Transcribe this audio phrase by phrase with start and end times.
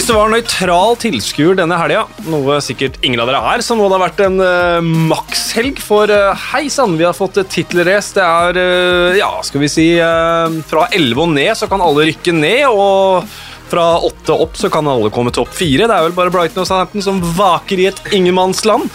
[0.00, 3.84] Hvis du var nøytral tilskuer denne helga, noe sikkert ingen av dere er, så må
[3.84, 5.76] det ha vært en uh, makshelg.
[5.84, 8.14] For uh, hei sann, vi har fått et tittelrace.
[8.16, 12.08] Det er, uh, ja, skal vi si uh, Fra 11 og ned så kan alle
[12.08, 13.28] rykke ned, og
[13.68, 15.84] fra 8 opp så kan alle komme topp 4.
[15.84, 18.88] Det er vel bare Brighton og Southampton som vaker i et ingenmannsland.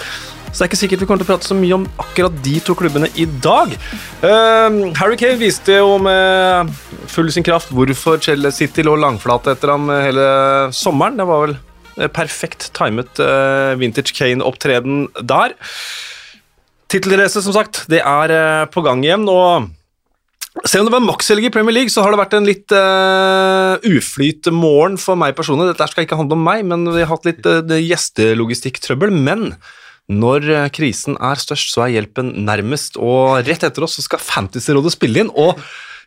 [0.55, 2.53] Så det er ikke sikkert vi kommer til å prate så mye om akkurat de
[2.63, 3.73] to klubbene i dag.
[4.23, 6.71] Uh, Harry Kane viste jo med
[7.11, 10.25] full sin kraft hvorfor Chelle City lå langflate etter ham hele
[10.71, 11.19] sommeren.
[11.19, 11.57] Det var vel
[12.15, 15.59] perfekt timet uh, vintage Kane-opptreden der.
[16.87, 19.27] Tittelrace, som sagt, det er uh, på gang igjen.
[19.27, 19.73] og
[20.63, 23.75] selv om det var makshelg i Premier League, så har det vært en litt uh,
[23.91, 25.73] uflyt morgen for meg personlig.
[25.73, 29.11] Dette skal ikke handle om meg, men vi har hatt litt uh, gjestelogistikktrøbbel.
[29.11, 29.49] Men
[30.11, 34.21] når uh, krisen er størst, så er hjelpen nærmest, og rett etter oss så skal
[34.21, 35.33] Fantasyrådet spille inn.
[35.33, 35.57] Og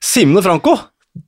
[0.04, 0.76] Simen og Franco,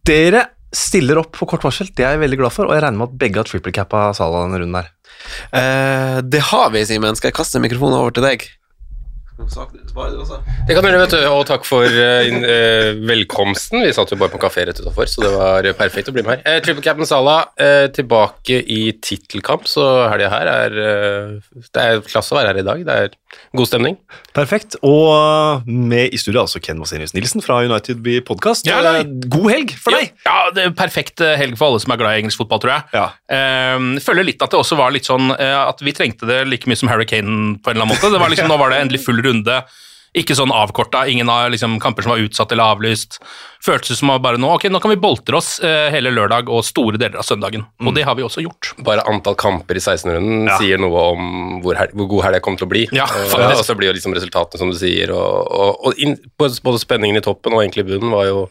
[0.07, 1.91] dere stiller opp på kort varsel.
[1.91, 4.47] Det er jeg veldig glad for, og jeg regner med at begge har trippelcappa Salah
[4.47, 4.93] denne runden her.
[5.51, 7.19] Eh, det har vi, Simen.
[7.19, 8.47] Skal jeg kaste mikrofonen over til deg?
[10.67, 11.23] Det kan du gjøre, vet du.
[11.33, 13.83] Og takk for uh, uh, velkomsten.
[13.85, 16.39] Vi satt jo bare på kafé rett utafor, så det var perfekt å bli med
[16.39, 16.43] her.
[16.45, 17.49] Uh, Triple Cap'n Salah
[17.95, 22.83] tilbake i tittelkamp, så helga her er Det er klasse å være her i dag.
[22.87, 23.17] Det er
[23.57, 23.97] god stemning.
[24.37, 24.77] Perfekt.
[24.87, 28.69] Og med i studio altså Ken Vasenius Nilsen fra United Be Podcast.
[28.69, 30.13] Ja, god helg for deg!
[30.27, 32.75] Ja, ja, det er perfekt helg for alle som er glad i engelsk fotball, tror
[32.77, 32.87] jeg.
[32.97, 33.07] Ja.
[34.03, 36.91] føler litt at det også var litt sånn at vi trengte det like mye som
[36.93, 38.13] Harry Kane på en eller annen måte.
[38.13, 39.30] Det var liksom, Nå var det endelig full runde.
[40.11, 43.21] Ikke sånn avkorta, ingen av liksom, kamper som var utsatt eller avlyst.
[43.63, 46.99] Føltes som bare nå ok, nå kan vi boltre oss eh, hele lørdag og store
[46.99, 47.63] deler av søndagen.
[47.79, 47.87] Mm.
[47.87, 48.73] Og det har vi også gjort.
[48.83, 50.59] Bare antall kamper i 16-runden ja.
[50.59, 51.31] sier noe om
[51.63, 52.85] hvor, her, hvor god helg kommer til å bli.
[52.97, 56.83] Ja, og så blir jo liksom resultatene, som du sier, og, og, og in, både
[56.83, 58.49] spenningen i toppen og egentlig bunnen var jo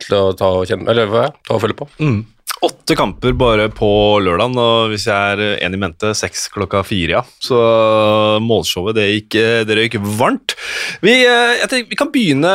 [0.00, 1.12] til å ta og kjenne Eller?
[1.44, 1.90] Ta og følge på.
[2.00, 2.22] Mm.
[2.64, 3.88] Åtte kamper bare på
[4.24, 7.22] lørdagen, og hvis jeg er enig i mente, seks klokka fire, ja.
[7.42, 7.58] Så
[8.40, 9.36] målshowet, det gikk,
[9.68, 10.54] det gikk varmt.
[11.04, 11.18] Vi,
[11.68, 12.54] tenker, vi, kan begynne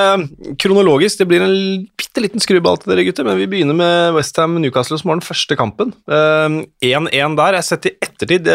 [0.61, 1.19] kronologisk.
[1.22, 4.97] Det blir en bitte liten skruball til dere, gutter, men vi begynner med Westham Newcastle,
[4.97, 5.94] som var den første kampen.
[6.09, 7.13] 1-1 der.
[7.13, 8.50] Jeg har sett i ettertid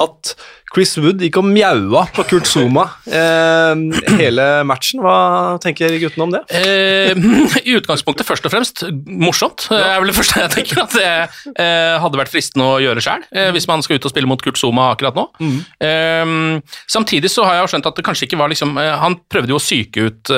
[0.00, 0.34] at
[0.70, 3.80] Chris Wood gikk og mjaua på Kurt Zuma eh,
[4.20, 5.02] hele matchen.
[5.02, 6.42] Hva tenker guttene om det?
[6.54, 7.10] Eh,
[7.68, 9.66] I utgangspunktet først og fremst morsomt.
[9.70, 11.10] Det er vel det første jeg tenker at det
[11.54, 14.42] eh, hadde vært fristende å gjøre sjøl, eh, hvis man skal ut og spille mot
[14.42, 15.26] Kurt Zuma akkurat nå.
[15.40, 15.60] Mm.
[15.86, 19.54] Eh, samtidig så har jeg skjønt at det kanskje ikke var liksom eh, Han prøvde
[19.54, 20.34] jo å psyke ut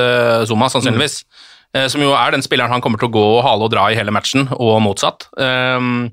[0.49, 1.23] Zuma, sannsynligvis.
[1.25, 1.49] Mm.
[1.89, 3.97] Som jo er den spilleren han kommer til å gå og hale og dra i
[3.97, 5.25] hele matchen, og motsatt.
[5.41, 6.11] Um,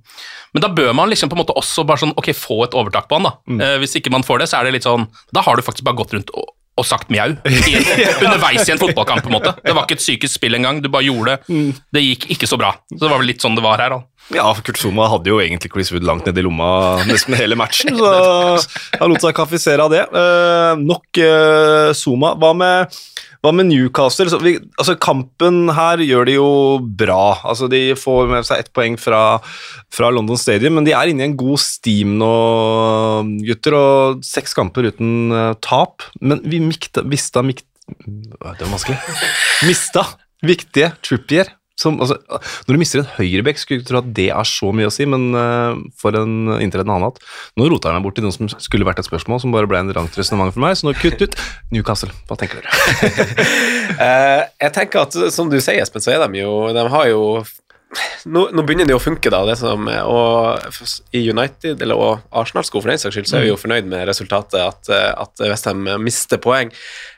[0.56, 3.10] men da bør man liksom på en måte også bare sånn, ok, få et overtak
[3.10, 3.28] på han.
[3.28, 3.34] da.
[3.44, 3.60] Mm.
[3.84, 6.00] Hvis ikke man får det, så er det litt sånn Da har du faktisk bare
[6.00, 6.48] gått rundt og,
[6.80, 7.34] og sagt mjau
[8.26, 9.24] underveis i en fotballkamp.
[9.26, 9.54] på en måte.
[9.64, 11.60] Det var ikke et psykisk spill engang, du bare gjorde det.
[11.96, 12.74] Det gikk ikke så bra.
[12.94, 13.96] Så det var vel litt sånn det var her.
[13.98, 14.02] da.
[14.30, 17.58] Ja, for Kurt Zuma hadde jo egentlig Chris Wood langt nede i lomma nesten hele
[17.58, 18.12] matchen, så
[19.00, 20.04] han lot seg kaffisere av det.
[20.14, 22.36] Uh, nok uh, Zuma.
[22.38, 23.00] Hva med
[23.40, 24.28] hva med Newcastle?
[24.44, 26.50] Vi, altså, kampen her gjør de jo
[27.00, 27.40] bra.
[27.48, 29.40] Altså, de får med seg ett poeng fra,
[29.96, 32.34] fra, London Stadium, men de er inne i en god steam nå,
[33.48, 33.78] gutter.
[33.80, 36.04] Og seks kamper uten uh, tap.
[36.20, 39.00] Men vi mikta, mista mikt, Det var vanskelig.
[39.66, 40.04] Mista
[40.46, 42.18] viktige Trippier som, altså,
[42.68, 45.08] når du mister en høyrebekk, skulle du tro at det er så mye å si,
[45.08, 47.22] men uh, for en inntreden annen hatt.
[47.60, 49.80] Nå rota jeg meg bort til noe som skulle vært et spørsmål, som bare ble
[49.80, 51.40] en rangt resonnement for meg, så nå kutt ut
[51.72, 52.12] Newcastle.
[52.28, 53.48] Hva tenker dere?
[53.96, 57.24] uh, jeg tenker at, som du sier, Espen, så er de jo De har jo
[58.30, 59.40] nå, nå, begynner det jo å funke, da.
[59.48, 63.52] Det som, og I United eller, og Arsenals for den saks skyld, så er vi
[63.52, 63.64] jo mm.
[63.64, 66.74] fornøyd med resultatet, at, at Westham mister poeng.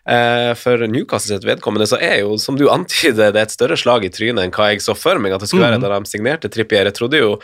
[0.10, 3.78] Eh, for Newcastle sitt vedkommende så er jo, som du antyder, det er et større
[3.78, 5.86] slag i trynet enn hva jeg så for meg at det skulle være mm.
[5.86, 6.88] da de signerte Trippier.
[6.90, 7.36] Jeg trodde jo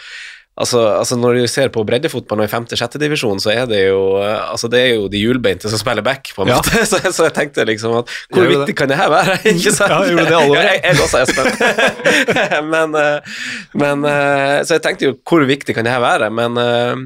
[0.58, 4.70] Altså, altså, Når du ser på breddefotball i femte-sjette divisjon, så er det jo altså
[4.72, 6.58] det er jo de hjulbeinte som spiller back, på en ja.
[6.58, 6.82] måte.
[6.90, 8.78] Så, så, jeg tenkte liksom at hvor viktig det.
[8.80, 9.38] kan det her være?
[9.54, 9.92] ikke sant?
[9.92, 11.52] Ja, jeg gjorde det alle jeg, jeg også Espen.
[12.74, 13.38] men, eh,
[13.78, 16.30] men, eh, Så jeg tenkte jo hvor viktig kan det her være?
[16.34, 17.06] Men eh,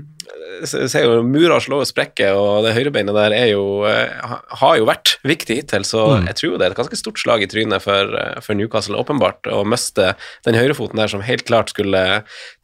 [0.67, 4.87] ser jo murer slå og sprekker, og det høyrebeinet der er jo, eh, har jo
[4.89, 6.27] vært viktig hittil, så mm.
[6.29, 9.49] jeg tror det er et ganske stort slag i trynet for, eh, for Newcastle, åpenbart,
[9.51, 10.13] å miste
[10.47, 12.03] den høyrefoten der som helt klart skulle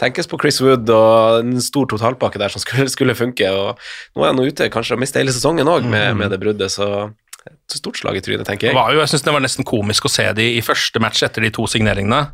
[0.01, 3.49] tenkes på Chris Wood og en stor totalpakke der som skulle, skulle funke.
[3.49, 3.79] og
[4.15, 6.21] Nå er han ute kanskje og mister hele sesongen òg med, mm.
[6.23, 7.09] med det bruddet, så
[7.47, 8.75] et stort slag i trynet, tenker jeg.
[8.75, 11.23] Det var jo, jeg synes det var nesten komisk å se de i første match
[11.25, 12.27] etter de to signeringene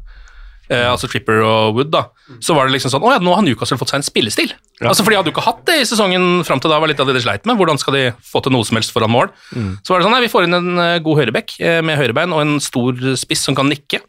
[0.69, 2.05] eh, altså Tripper og Wood, da,
[2.43, 4.53] så var det liksom sånn Å ja, nå har Newcastle fått seg en spillestil.
[4.79, 4.91] Ja.
[4.91, 7.01] Altså, For de hadde jo ikke hatt det i sesongen fram til da, var litt
[7.03, 7.57] av det de sleit med.
[7.59, 9.31] Hvordan skal de få til noe som helst foran mål?
[9.55, 9.71] Mm.
[9.83, 12.35] Så var det sånn, nei, vi får inn en uh, god høyrebekk uh, med høyrebein
[12.35, 14.01] og en stor spiss som kan nikke.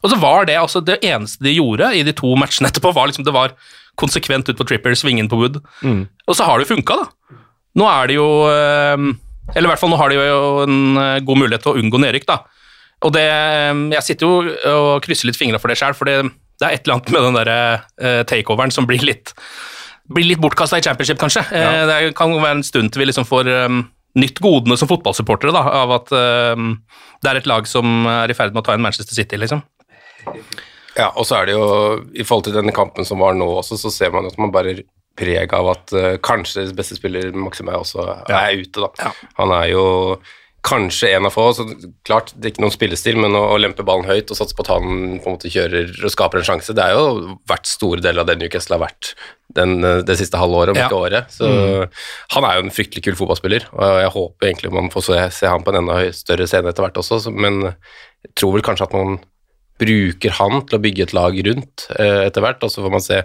[0.00, 3.10] Og så var det altså det eneste de gjorde i de to matchene etterpå, var
[3.10, 3.56] liksom det var
[4.00, 5.58] konsekvent ut på Tripper, svingen på Wood.
[6.26, 7.36] Og så har det jo funka, da.
[7.78, 9.04] Nå er det jo eh,
[9.54, 12.00] Eller i hvert fall nå har de jo en eh, god mulighet til å unngå
[12.02, 12.40] nedrykk, da.
[13.06, 16.20] Og det eh, Jeg sitter jo og krysser litt fingra for det sjøl, for det,
[16.60, 17.60] det er et eller annet med den derre
[18.00, 19.34] eh, takeoveren som blir litt
[20.10, 21.44] blir litt bortkasta i championship, kanskje.
[21.54, 21.84] Ja.
[21.86, 23.84] det kan være en stund til vi liksom får um,
[24.18, 26.10] nytt godene som fotballsupportere da, av at
[26.58, 26.72] um,
[27.22, 29.62] det er et lag som er i ferd med å ta inn Manchester City, liksom.
[30.96, 31.68] Ja, og så er det jo,
[32.10, 34.80] i forhold til denne kampen som var nå også, så ser man at man bare
[35.20, 39.14] preg av at uh, kanskje deres beste spiller, Maximei, også er ute, da.
[39.38, 39.84] Han er jo
[40.66, 41.64] kanskje en av få, så
[42.04, 44.72] klart det er ikke noen spillestil, men å, lempe ballen høyt og satse på at
[44.74, 48.24] han på en måte kjører og skaper en sjanse, det er jo vært store deler
[48.24, 49.14] av det Newcastle har vært
[49.56, 50.88] den, eh, det siste halve året, om Ja.
[50.88, 51.32] ikke året.
[51.32, 51.48] Så
[52.36, 55.46] han er jo en fryktelig kul fotballspiller, og jeg håper egentlig man får se, se
[55.46, 58.88] han på en enda større scene etter hvert også, så, men jeg tror vel kanskje
[58.88, 59.18] at man
[59.80, 63.04] bruker han til å bygge et lag rundt eh, etter hvert, og så får man
[63.04, 63.22] se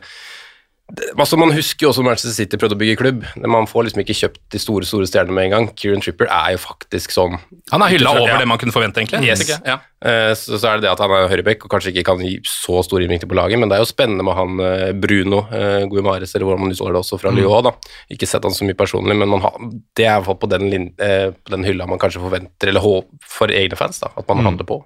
[1.17, 3.23] altså Man husker jo også Manchester City prøvde å bygge klubb.
[3.41, 5.65] men Man får liksom ikke kjøpt de store store stjernene med en gang.
[5.75, 7.39] Kieran Tripper er jo faktisk sånn
[7.73, 8.37] Han er hylla over ja.
[8.37, 9.25] det man kunne forvente, egentlig.
[9.25, 9.49] Yes.
[9.65, 9.79] Ja.
[10.05, 12.35] Eh, Så, så er det det at han er høyrebekk og kanskje ikke kan gi
[12.45, 15.87] så stor innvirkning på laget, men det er jo spennende med han eh, Bruno eh,
[15.89, 17.65] Guimares, eller hvordan man uttaler det, også fra Lyon.
[17.65, 17.73] da.
[18.13, 19.57] Ikke sett han så mye personlig, men man har,
[19.97, 22.85] det er i hvert fall på den, lin- på den hylla man kanskje forventer, eller
[22.85, 24.83] håper for egne fans, da, at man handler på.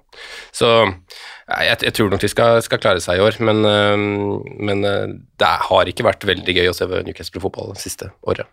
[0.56, 0.70] Så
[1.50, 3.64] jeg, jeg tror nok de skal, skal klare seg i år, men,
[4.62, 8.46] men eh, det har ikke vært veldig gøy å se Newcastle fotball det siste året.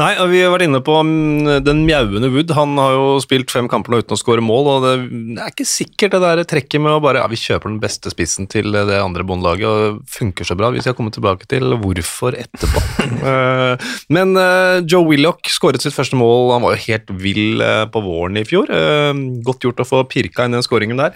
[0.00, 2.52] Nei, og vi har vært inne på mm, den mjauende Wood.
[2.58, 4.94] Han har jo spilt fem kamper nå uten å skåre mål, og det
[5.40, 8.48] er ikke sikkert det der trekket med å bare ja, vi kjøper den beste spissen
[8.50, 10.72] til det andre båndlaget, og funker så bra.
[10.74, 12.84] Vi skal komme tilbake til hvorfor etterpå.
[13.24, 16.50] Eh, Men eh, Joe Willoch skåret sitt første mål.
[16.54, 18.68] Han var jo helt vill eh, på våren i fjor.
[18.68, 19.12] Eh,
[19.46, 21.14] Godt gjort å få pirka inn den skåringen der.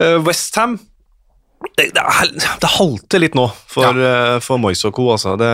[0.00, 0.78] Westham
[1.76, 2.02] det, det,
[2.60, 4.38] det halter litt nå for, ja.
[4.44, 5.06] for Moise og co.
[5.14, 5.34] Altså.
[5.40, 5.48] Det,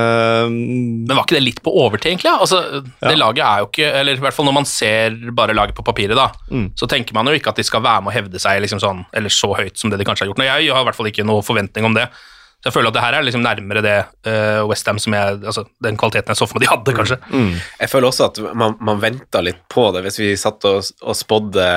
[0.50, 2.28] Men var ikke det litt på overtid, egentlig?
[2.28, 2.40] Ja?
[2.42, 5.76] Altså, det laget er jo ikke Eller i hvert fall når man ser bare laget
[5.76, 6.28] på papiret, da,
[6.78, 9.04] så tenker man jo ikke at de skal være med å hevde seg liksom sånn,
[9.16, 10.42] eller så høyt som det de kanskje har gjort.
[10.42, 12.08] Nå, jeg har i hvert fall ikke noe forventning om det.
[12.60, 13.98] Så jeg føler at det her er liksom nærmere det
[14.28, 17.16] uh, Westham som jeg Altså den kvaliteten jeg så for meg de hadde, kanskje.
[17.80, 21.16] Jeg føler også at man, man venta litt på det, hvis vi satt og, og
[21.16, 21.70] spådde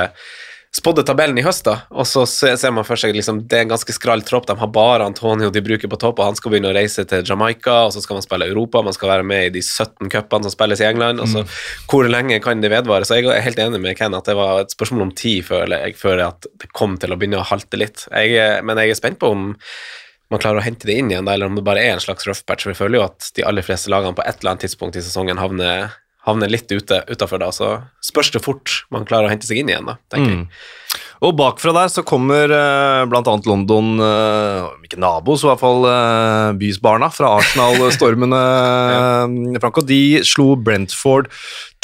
[0.74, 3.74] spådde tabellen i høst, da, og så ser man for seg liksom, det er en
[3.76, 4.48] ganske skral tropp.
[4.50, 7.22] De har bare Antonio de bruker på topp, og han skal begynne å reise til
[7.30, 10.48] Jamaica, og så skal man spille Europa, man skal være med i de 17 cupene
[10.48, 11.22] som spilles i England.
[11.22, 11.46] og så
[11.92, 13.06] Hvor lenge kan det vedvare?
[13.06, 15.70] Så jeg er helt enig med Ken at det var et spørsmål om tid før
[15.78, 18.08] jeg føler at det kom til å begynne å halte litt.
[18.10, 19.52] Jeg, men jeg er spent på om
[20.34, 22.42] man klarer å hente det inn igjen, eller om det bare er en slags rough
[22.50, 22.66] patch.
[22.66, 25.38] Vi føler jo at de aller fleste lagene på et eller annet tidspunkt i sesongen
[25.38, 25.94] havner,
[26.28, 27.74] havner litt ute utafor da, så
[28.04, 30.48] spørs det fort man klarer å hente seg inn igjen, da, tenker jeg.
[31.24, 35.88] Og bakfra der så kommer eh, annet London, eh, ikke nabo, så i hvert fall
[35.88, 38.42] eh, bysbarna fra Arsenal-stormene.
[39.56, 41.30] eh, Franco, de slo Brentford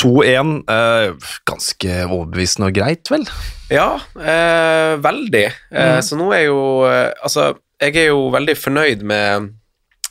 [0.02, 0.52] 2-1.
[0.76, 3.24] Eh, ganske overbevisende og greit, vel?
[3.72, 5.46] Ja, eh, veldig.
[5.72, 6.60] Eh, Så nå er jo
[6.90, 9.54] Altså, jeg er jo veldig fornøyd med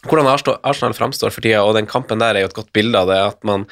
[0.07, 3.11] hvordan Arsenal, framstår for tida, og den kampen der er jo et godt bilde av
[3.11, 3.19] det.
[3.33, 3.67] At man,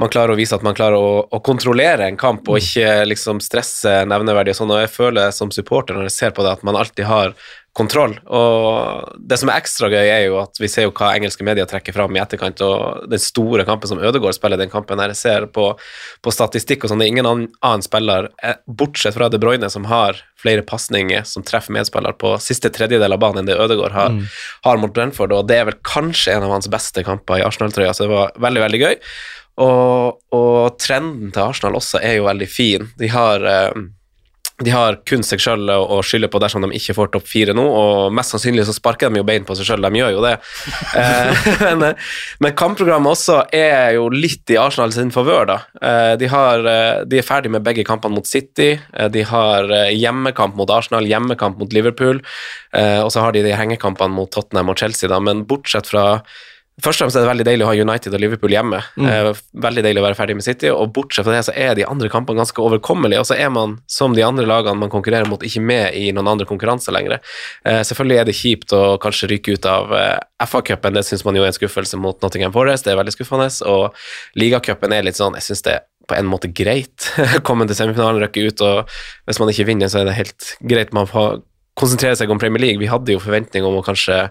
[0.00, 3.42] man klarer å vise at man klarer å, å kontrollere en kamp og ikke liksom
[3.44, 4.72] stresse nevneverdig og sånn.
[4.72, 7.36] Og jeg føler som supporter når jeg ser på det, at man alltid har
[7.76, 8.14] kontroll.
[8.32, 11.68] Og det som er ekstra gøy, er jo at vi ser jo hva engelske medier
[11.68, 15.20] trekker fram i etterkant, og den store kampen som Ødegaard spiller den kampen her, jeg
[15.20, 15.68] ser på,
[16.24, 19.88] på statistikk og sånn, det er ingen annen, spiller, eh, bortsett fra De Bruyne, som
[19.90, 24.16] har flere pasninger som treffer medspiller på siste tredjedel av banen enn det Ødegaard har,
[24.64, 27.92] har mot Brentford, og det er vel kanskje en av hans beste kamper i Arsenal-trøya,
[27.92, 28.96] så det var veldig, veldig gøy.
[29.66, 32.90] Og, og trenden til Arsenal også er jo veldig fin.
[33.00, 33.86] De har eh,
[34.64, 37.60] de har kun seg sjøl å skylde på dersom de ikke får topp fire nå,
[37.62, 40.36] og mest sannsynlig så sparker de jo bein på seg sjøl, de gjør jo det.
[40.96, 41.48] Eh,
[41.80, 41.98] men,
[42.40, 45.56] men kampprogrammet også er jo litt i Arsenal sin favør, da.
[45.76, 49.68] Eh, de, har, eh, de er ferdig med begge kampene mot City, eh, de har
[49.68, 52.22] eh, hjemmekamp mot Arsenal, hjemmekamp mot Liverpool,
[52.72, 56.06] eh, og så har de de hengekampene mot Tottenham og Chelsea, da, men bortsett fra
[56.84, 58.82] Først og fremst er det veldig deilig å ha United og Liverpool hjemme.
[59.00, 59.38] Mm.
[59.64, 62.10] veldig deilig å være ferdig med City, og bortsett fra det så er de andre
[62.12, 65.62] kampene ganske overkommelige, og så er man, som de andre lagene man konkurrerer mot, ikke
[65.64, 67.16] med i noen andre konkurranser lenger.
[67.64, 71.40] Eh, selvfølgelig er det kjipt å kanskje ryke ut av eh, FA-cupen, det syns man
[71.40, 73.96] jo er en skuffelse mot Nottingham Forest, det er veldig skuffende, og
[74.36, 77.08] ligacupen er litt sånn, jeg syns det er på en måte greit.
[77.46, 80.92] Komme til semifinalen, røkke ut, og hvis man ikke vinner, så er det helt greit.
[80.94, 81.40] Man får
[81.76, 82.80] konsentrere seg om Premier League.
[82.80, 84.26] Vi hadde jo forventning om å kanskje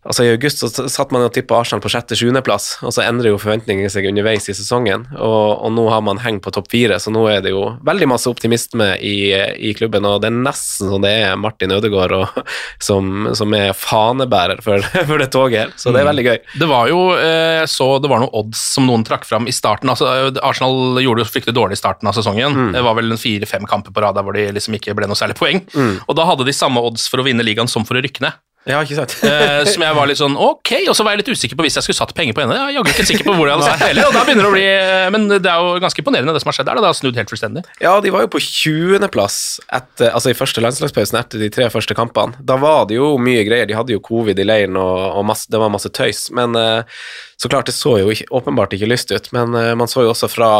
[0.00, 3.40] Altså I august så satt man og tippa Arsenal på sjette-sjuendeplass, og så endrer jo
[3.40, 5.04] forventningene seg underveis i sesongen.
[5.12, 8.08] Og, og nå har man hengt på topp fire, så nå er det jo veldig
[8.08, 9.28] masse optimisme i,
[9.60, 10.08] i klubben.
[10.08, 12.40] Og det er nesten som det er Martin Ødegaard og,
[12.88, 14.80] som, som er fanebærer for,
[15.10, 15.76] for det toget her.
[15.76, 16.38] Så det er veldig gøy.
[16.64, 19.92] Det var jo eh, så det var noen odds som noen trakk fram i starten.
[19.92, 22.72] altså Arsenal gjorde jo fryktelig dårlig i starten av sesongen.
[22.72, 25.18] Det var vel en fire-fem kamper på rad der hvor de liksom ikke ble noe
[25.18, 25.60] særlig poeng.
[26.06, 28.40] Og da hadde de samme odds for å vinne ligaen som for å rykke ned.
[28.68, 29.14] Ja, ikke sant?
[29.24, 31.78] Eh, som jeg var litt sånn ok, og så var jeg litt usikker på hvis
[31.78, 32.58] jeg skulle satt penger på henne.
[32.58, 34.50] Jeg er jaggu ikke sikker på hvor jeg hadde satt heller, og da begynner det
[34.50, 36.76] å bli eh, Men det er jo ganske imponerende det som har skjedd der.
[36.76, 37.62] da, Det har snudd helt fullstendig.
[37.80, 39.38] Ja, de var jo på 20.-plass
[39.70, 42.36] altså i første landslagspausen etter de tre første kampene.
[42.44, 43.68] Da var det jo mye greier.
[43.68, 46.26] De hadde jo covid i leiren, og, og masse, det var masse tøys.
[46.36, 47.00] Men eh,
[47.40, 49.32] så klart, det så jo ikke, åpenbart ikke lyst ut.
[49.32, 50.50] Men man så jo også fra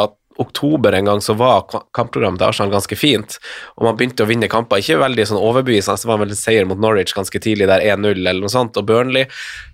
[0.43, 1.67] oktober en gang så var
[1.97, 3.39] kampprogrammet til Arsenal ganske fint,
[3.77, 4.83] og man begynte å vinne kamper.
[4.83, 8.13] Ikke veldig sånn overbevisende, det var vel en seier mot Norwich ganske tidlig, der 1-0
[8.15, 9.29] eller noe sånt, og Burnley.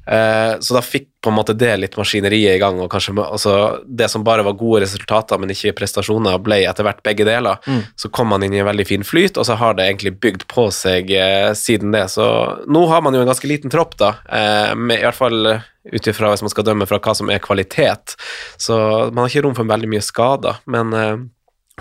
[0.07, 3.53] Eh, så da fikk på en måte det litt maskineriet i gang, og kanskje altså,
[3.87, 7.59] det som bare var gode resultater, men ikke prestasjoner, ble etter hvert begge deler.
[7.99, 10.47] Så kom man inn i en veldig fin flyt, og så har det egentlig bygd
[10.53, 12.05] på seg eh, siden det.
[12.15, 12.27] Så
[12.71, 15.67] nå har man jo en ganske liten tropp, da, eh, med, i hvert fall eh,
[15.93, 18.15] ut ifra hvis man skal dømme fra hva som er kvalitet.
[18.63, 18.77] Så
[19.11, 21.17] man har ikke rom for veldig mye skader, men eh,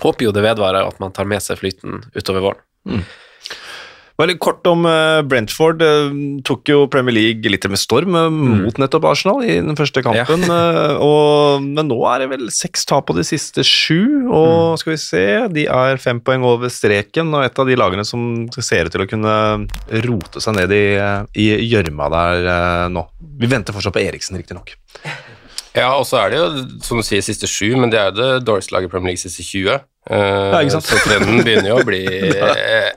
[0.01, 2.65] håper jo det vedvarer at man tar med seg flyten utover våren.
[4.15, 5.81] Veldig kort om eh, Brentford.
[5.83, 6.13] eh,
[6.47, 10.45] tok jo Premier League litt med storm eh, mot nettopp Arsenal i den første kampen.
[10.47, 10.95] Ja.
[11.07, 14.99] og, men nå er det vel seks tap på de siste sju, og skal vi
[15.01, 18.95] se De er fem poeng over streken, og et av de lagene som ser ut
[18.95, 19.35] til å kunne
[20.07, 22.51] rote seg ned i gjørma der
[22.93, 23.03] nå.
[23.35, 24.77] Vi venter fortsatt på Eriksen, riktignok.
[25.75, 26.47] Ja, og så er det jo,
[26.85, 29.21] som du sier, siste sju, men det er jo det dårligste laget i Premier League
[29.21, 29.83] siste 20.
[30.05, 30.87] Uh, Ja, ikke sant?
[30.87, 32.03] Så trenden begynner jo å bli
[32.39, 32.91] eh,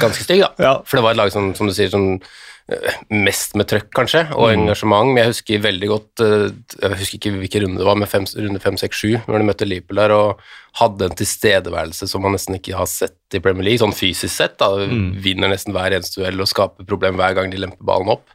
[0.00, 0.52] ganske stygg, da.
[0.60, 0.72] Ja.
[0.84, 4.24] For det var et lag som, som du sier, sånn eh, mest med trøkk, kanskje,
[4.34, 5.12] og engasjement.
[5.12, 6.48] Men jeg husker veldig godt eh,
[6.82, 10.02] Jeg husker ikke hvilken runde det var, med fem, runde 5-6-7, når de møtte Liverpool
[10.02, 10.42] der, og
[10.82, 14.58] hadde en tilstedeværelse som man nesten ikke har sett i Premier League, sånn fysisk sett.
[14.60, 14.68] da,
[15.24, 18.26] Vinner nesten hver eneste duell og skaper problem hver gang de lemper ballen opp.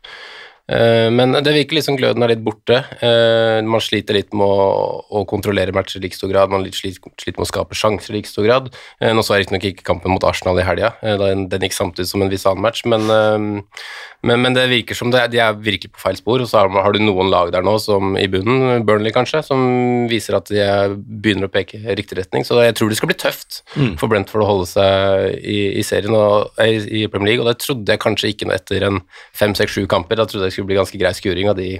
[0.67, 2.81] Eh, Men det virker liksom gløden er litt borte.
[3.01, 6.51] Eh, Man sliter litt med å, kontrollere matcher i like stor grad.
[6.51, 8.69] Man sliter, sliter med å skape sjanser i like stor grad.
[8.99, 12.09] Eh, Nå så jeg riktignok ikke kampen mot Arsenal i helga, den, den gikk samtidig
[12.09, 15.91] som en viss annen match, men, men, men det virker som det, de er virkelig
[15.95, 16.43] på feil spor.
[16.43, 20.37] Og så har, du noen lag der nå, som i bunnen, Burnley kanskje, som viser
[20.39, 22.45] at de er, begynner å peke i riktig retning.
[22.47, 23.61] Så jeg tror det skal bli tøft
[23.99, 27.59] for Brentford å holde seg i, i serien og, i, i Premier League, og det
[27.63, 29.01] trodde jeg kanskje ikke etter en
[29.35, 30.19] fem, seks, sju kamper.
[30.19, 31.77] Da trodde jeg skulle bli ganske grei skuring av de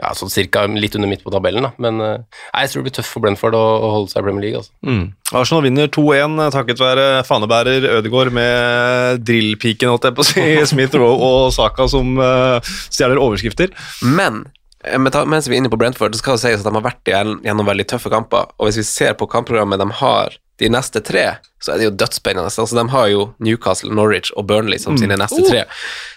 [0.00, 1.72] ja, sånn cirka litt under midt på tabellen, da.
[1.82, 4.26] Men eh, nei, jeg tror det blir tøft for Brentford å, å holde seg i
[4.26, 4.72] Premier League, altså.
[4.88, 5.04] Mm.
[5.40, 10.96] Arsenal vinner 2-1 takket være fanebærer Ødegaard med drillpiken, holdt jeg på å si, Smith
[10.98, 13.74] Rowe og Saka som uh, stjeler overskrifter.
[14.06, 14.46] Men
[14.80, 17.12] eh, mens vi er inne på Brentford, så skal det sies at de har vært
[17.12, 18.48] gjennom veldig tøffe kamper.
[18.58, 21.24] Og hvis vi ser på kampprogrammet de har de neste tre,
[21.62, 22.50] så er det jo dødsspennende.
[22.50, 25.64] Altså, de har jo Newcastle, Norwich og Burnley som sine neste tre.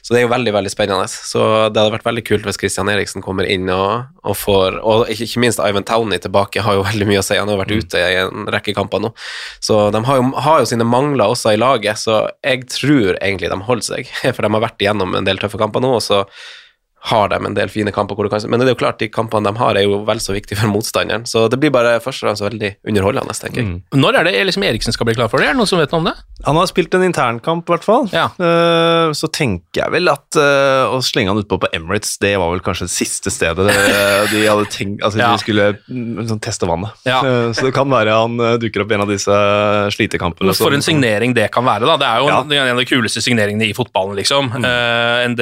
[0.05, 1.05] Så det er jo veldig veldig spennende.
[1.09, 1.41] Så
[1.73, 5.41] det hadde vært veldig kult hvis Christian Eriksen kommer inn og, og får Og ikke,
[5.41, 7.37] minst Ivan Towney tilbake har jo veldig mye å si.
[7.41, 9.13] Han har vært ute i en rekke kamper nå.
[9.65, 13.49] Så de har jo, har jo sine mangler også i laget, så jeg tror egentlig
[13.53, 14.13] de holder seg.
[14.35, 16.25] For de har vært igjennom en del tøffe kamper nå, og så
[17.05, 19.09] har de en del fine kamper hvor du kan Men det er jo klart, de
[19.13, 21.27] kampene de har, er jo vel så viktige for motstanderen.
[21.29, 23.81] Så det blir bare først og fremst veldig underholdende, tenker jeg.
[23.93, 25.51] Når er det liksom Eriksen skal bli klar for det?
[25.51, 26.15] Er det noen som vet noe om det?
[26.45, 28.07] Han har spilt en internkamp, i hvert fall.
[28.13, 28.27] Ja.
[28.37, 32.51] Uh, så tenker jeg vel at uh, å slenge han utpå på Emirates, det var
[32.53, 35.31] vel kanskje det siste stedet de hadde tenkt Altså, Ja.
[35.33, 36.93] de skulle mm, sånn, teste vannet.
[37.07, 37.19] Ja.
[37.25, 39.35] Uh, så det kan være han eh, dukker opp i en av disse
[39.95, 40.53] slitekampene.
[40.57, 41.87] For en signering det kan være.
[41.89, 41.97] da.
[42.01, 44.15] Det er jo en, en av de kuleste signeringene i fotballen.
[44.19, 44.53] liksom.
[44.61, 45.35] Eh, en,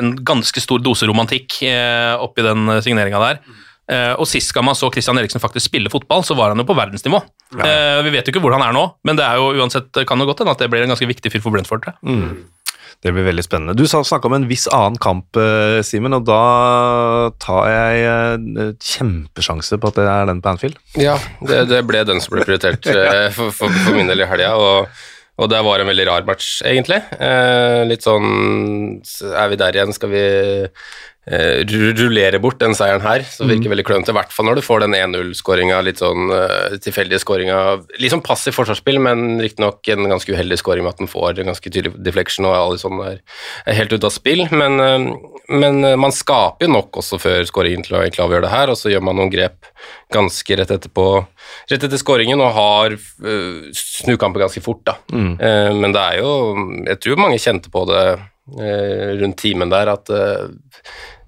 [0.00, 3.40] en ganske stor dose romantikk eh, oppi den signeringa der.
[3.88, 6.68] Eh, og Sist gang man så Christian Eriksen faktisk spille fotball, så var han jo
[6.68, 7.22] på verdensnivå.
[7.56, 10.20] Eh, vi vet jo ikke hvor han er nå, men det er jo uansett, kan
[10.20, 11.88] jo godt hende at det blir en ganske viktig fyr for Brentford.
[12.04, 12.44] Mm.
[12.98, 13.76] Det blir veldig spennende.
[13.78, 19.92] Du snakka om en viss annen kamp, eh, Simen, og da tar jeg kjempesjanse på
[19.92, 20.80] at det er den på Anfield.
[20.98, 22.84] Ja, det, det ble den som ble prioritert
[23.36, 24.56] for, for, for min del i helga.
[24.58, 25.06] Og,
[25.38, 26.98] og det var en veldig rar match, egentlig.
[27.22, 28.98] Eh, litt sånn
[29.30, 29.94] Er vi der igjen?
[29.94, 30.24] Skal vi
[31.28, 33.24] rullere bort den seieren her?
[33.28, 36.30] som virker virker veldig klønete, i hvert fall når du får den 1-0-skåringa, litt sånn
[36.32, 37.58] uh, tilfeldige skåringa.
[38.00, 41.52] Litt sånn passiv forsvarsspill, men riktignok en ganske uheldig skåring med at den får en
[41.52, 43.20] ganske tydelig deflection, og alle sånne er,
[43.66, 44.46] er helt ute av spill.
[44.54, 48.46] Men, uh, men uh, man skaper jo nok også før skåringen til å egentlig avgjøre
[48.46, 49.68] det her, og så gjør man noen grep
[50.14, 51.06] ganske rett etterpå,
[51.70, 54.98] rett etter skåringen, og har uh, snukampen ganske fort, da.
[55.38, 56.32] Eh, men det er jo
[56.86, 60.48] Jeg tror mange kjente på det eh, rundt timen der, at eh,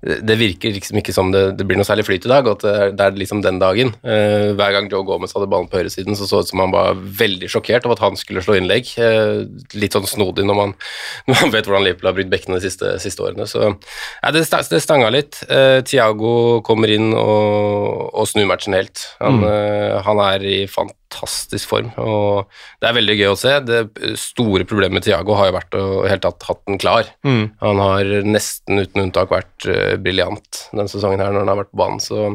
[0.00, 2.95] det virker liksom ikke som det, det blir noe særlig flyt i dag, og at
[2.97, 3.92] det er, liksom den dagen.
[4.00, 6.73] Eh, hver gang Joe Gomez hadde ballen på høyresiden, så så det ut som han
[6.73, 8.95] var veldig sjokkert over at han skulle slå innlegg.
[8.97, 9.42] Eh,
[9.76, 10.73] litt sånn snodig når man,
[11.28, 13.49] når man vet hvordan Liverpool har brukt bekkene de siste, siste årene.
[13.50, 15.42] Så ja, det, det stanga litt.
[15.52, 19.04] Eh, Thiago kommer inn og, og snur matchen helt.
[19.21, 22.49] Han, eh, han er i fantastisk form, og
[22.80, 23.59] det er veldig gøy å se.
[23.66, 27.12] Det store problemet med Thiago har jo vært å helt tatt hatt den klar.
[27.26, 31.80] Han har nesten uten unntak vært briljant denne sesongen her når han har vært på
[31.80, 32.00] banen.
[32.02, 32.30] Så,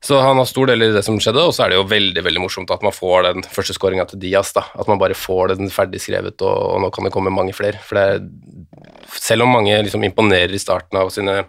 [0.00, 2.24] så han har stor del i det som skjedde, og så er det jo veldig
[2.24, 4.54] veldig morsomt at man får den første skåringa til Diaz.
[4.56, 7.52] da, At man bare får den ferdig skrevet, og, og nå kan det komme mange
[7.56, 7.82] flere.
[7.84, 8.24] For det er,
[9.20, 11.42] selv om mange liksom imponerer i starten av sine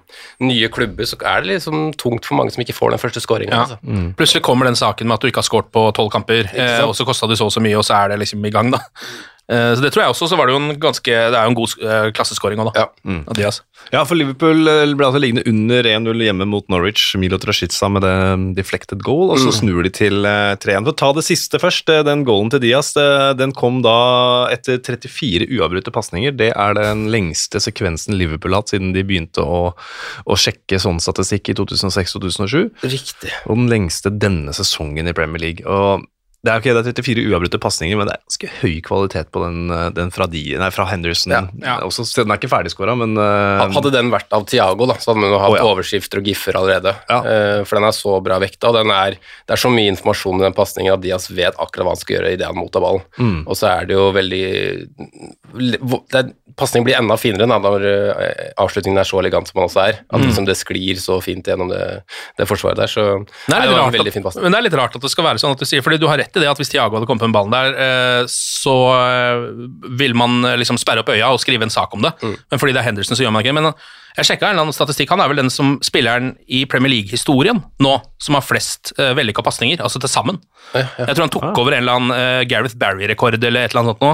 [0.44, 3.56] nye klubber, så er det liksom tungt for mange som ikke får den første skåringa.
[3.56, 3.64] Ja.
[3.80, 4.08] Altså.
[4.20, 6.96] Plutselig kommer den saken med at du ikke har skåret på tolv kamper, eh, og
[6.98, 8.84] så kosta det så og så mye, og så er det liksom i gang, da.
[9.52, 11.52] Eh, så det tror jeg også, så var det jo en ganske Det er jo
[11.52, 12.86] en god eh, klasseskåring òg, da.
[12.86, 13.18] Ja.
[13.28, 13.62] Av Diaz.
[13.92, 17.10] Ja, for Liverpool eh, ble altså liggende under 1-0 hjemme mot Norwich.
[17.20, 18.14] Milo Trashica med det
[18.62, 20.86] deflected goal, og så snur de til eh, 3-1.
[20.86, 22.94] For å ta det siste først, den goalen til Diaz,
[23.38, 23.96] den kom da
[24.54, 26.36] etter 34 uavbrutte pasninger.
[26.38, 29.72] Det er den lengste sekvensen Liverpool har hatt siden de begynte å,
[30.26, 32.72] å sjekke sånn statistikk i 2006-2007.
[32.86, 33.36] Riktig.
[33.48, 35.66] Og den lengste denne sesongen i Premier League.
[35.68, 36.08] Og
[36.42, 39.44] det er ok, det er 34 uavbrutte pasninger, men det er ganske høy kvalitet på
[39.44, 41.36] den, eh, den fra, de, nei, fra Henderson.
[41.36, 41.76] Ja, ja.
[41.86, 45.22] Også, den er ikke ferdigskåra, men uh, Hadde den vært av Tiago, da, så hadde
[45.22, 45.68] man hatt oh, ja.
[45.70, 46.96] overskrifter og giffer allerede.
[47.14, 50.42] Eh, for den er så bra vekta, og den er, det er så mye informasjon
[50.42, 53.06] i den pasningen at Diaz vet akkurat hva han skal gjøre idet han mottar ballen.
[53.22, 53.44] Mm.
[53.46, 54.44] Og så er det jo veldig
[56.60, 57.84] Pasningen blir enda finere da, når
[58.60, 60.00] avslutningen er så elegant som den også er.
[60.12, 60.26] At Mm.
[60.28, 62.04] liksom det sklir så fint gjennom det,
[62.38, 62.88] det forsvaret der.
[62.92, 64.44] Så Det nei, det var en veldig at, fin pasning.
[64.44, 66.08] men det er litt rart at det skal være sånn at du sier, fordi du
[66.08, 68.76] har rett i det at hvis Thiago hadde kommet på den ballen der, eh, så
[68.96, 69.46] eh,
[70.00, 72.14] vil man eh, liksom sperre opp øya og skrive en sak om det.
[72.22, 72.36] Mm.
[72.52, 73.58] Men fordi det er Henderson, så gjør man ikke det.
[73.60, 73.72] Men
[74.18, 75.12] jeg sjekka en eller annen statistikk.
[75.14, 79.44] Han er vel den som spilleren i Premier League-historien nå som har flest uh, vellykka
[79.46, 80.42] pasninger, altså til sammen.
[80.76, 84.04] Jeg tror han tok over en eller annen Gareth Barry-rekord eller et eller annet sånt
[84.04, 84.12] nå.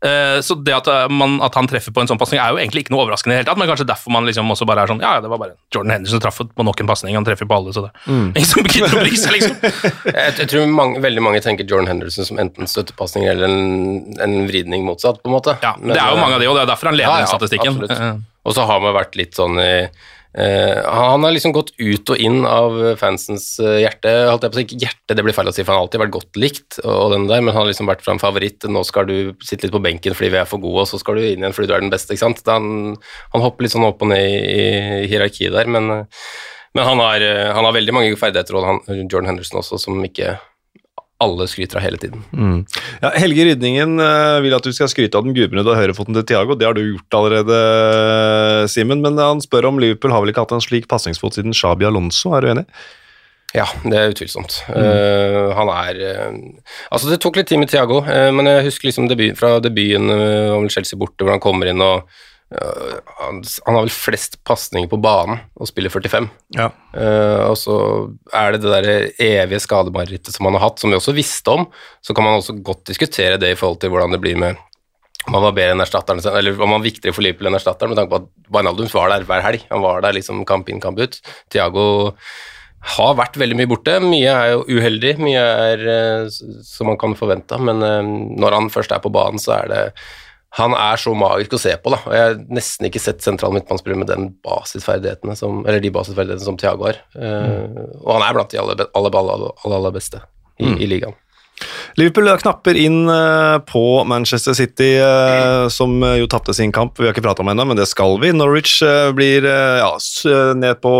[0.00, 2.60] Eh, så det at, eh, man, at han treffer på en sånn pasning er jo
[2.62, 4.86] egentlig ikke noe overraskende i det hele tatt, men kanskje derfor man liksom også bare
[4.86, 7.26] er sånn Ja, det var bare Jordan Henderson som traff på nok en pasning, han
[7.28, 8.30] treffer på alle, så det Mm.
[8.32, 9.56] Ingen som å bry seg, liksom.
[10.16, 14.38] Jeg, jeg tror mange, veldig mange tenker Jordan Henderson som enten støttepasning eller en, en
[14.48, 15.58] vridning motsatt, på en måte.
[15.60, 17.18] Ja, Men, det er jo mange av de, og det er derfor han leder Ja,
[17.20, 17.76] ja, den statistikken.
[17.76, 17.92] absolutt.
[18.00, 19.72] Eh, Og så har man vært litt sånn i
[20.34, 24.12] eh, Han har liksom gått ut og inn av fansens eh, hjerte.
[24.30, 26.04] Holdt jeg på å si, hjerte, det blir feil å si, for han har alltid
[26.04, 28.68] vært godt likt, og, den der, men han har liksom vært fra en favoritt.
[28.68, 31.18] Nå skal du sitte litt på benken fordi vi er for gode, og så skal
[31.18, 32.14] du inn igjen fordi du er den beste.
[32.14, 32.44] ikke sant?
[32.50, 32.96] Han,
[33.34, 34.62] han hopper litt sånn opp og ned i,
[35.04, 36.28] i hierarkiet der, men, eh,
[36.76, 40.36] men han, har, han har veldig mange ferdigheter, og han, Jordan Henderson også, som ikke
[41.20, 42.22] alle skryter av hele tiden.
[42.32, 42.60] Mm.
[43.02, 46.56] Ja, Helge Rydningen eh, vil at du skal skryte av den gulbrune høyrefoten til Thiago.
[46.56, 47.58] Det har du gjort allerede,
[48.72, 49.04] Simen.
[49.04, 52.32] Men han spør om Liverpool har vel ikke hatt en slik pasningsfot siden Shabi Alonso.
[52.36, 52.66] Er du enig?
[53.50, 54.60] Ja, det er utvilsomt.
[54.70, 56.34] Eh, han er uh,
[56.94, 60.06] Altså, det tok litt tid med Thiago, uh, men jeg husker liksom debut, fra debuten
[60.12, 64.40] uh, om Chelsea borte, hvor han kommer inn og eh, han, han har vel flest
[64.46, 66.26] pasninger på banen og spiller 45.
[66.56, 66.70] Ja.
[66.94, 67.76] Uh, og så
[68.34, 68.88] er det det der
[69.22, 71.68] evige skademarerittet som han har hatt, som vi også visste om.
[72.02, 74.58] Så kan man også godt diskutere det i forhold til hvordan det blir med
[75.28, 77.92] om han var bedre enn erstatteren, eller om han var viktigere for Liverpool enn erstatteren,
[77.92, 79.66] med tanke på at Barnaldum var der hver helg.
[79.68, 81.18] Han var der liksom kamp inn, kamp ut.
[81.52, 81.84] Thiago
[82.96, 83.98] har vært veldig mye borte.
[84.00, 88.00] Mye er jo uheldig, mye er uh, som man kan forvente, men uh,
[88.40, 89.82] når han først er på banen, så er det
[90.58, 92.00] han er så magisk å se på, da.
[92.08, 96.46] og Jeg har nesten ikke sett sentral midtbanespiller med den basisferdighetene som, eller de basisferdighetene
[96.46, 96.98] som Thiago har.
[97.14, 100.22] Eh, Og han er blant de aller, aller, aller, aller, beste
[100.58, 101.14] i, i ligaen.
[102.00, 106.98] Liverpool knapper inn eh, på Manchester City, eh, som jo tapte sin kamp.
[106.98, 108.32] Vi har ikke prata om ennå, men det skal vi.
[108.34, 108.80] Norwich
[109.14, 109.92] blir ja,
[110.58, 110.96] ned på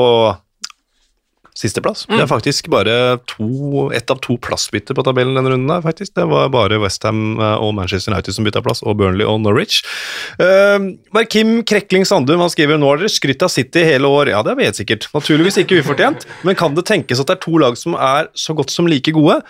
[1.61, 2.07] sisteplass.
[2.09, 5.69] Det er faktisk bare to, ett av to plassbytter på tabellen denne runden.
[5.71, 6.15] Der, faktisk.
[6.17, 9.83] Det var bare Westham og Manchester United som bytta plass, og Burnley og Norwich.
[10.41, 14.33] Uh, Kim Krekling Sandum han skriver nå har dere skrytt av City hele år.
[14.33, 15.09] Ja, det vet sikkert.
[15.15, 18.57] Naturligvis ikke ufortjent, men kan det tenkes at det er to lag som er så
[18.57, 19.41] godt som like gode?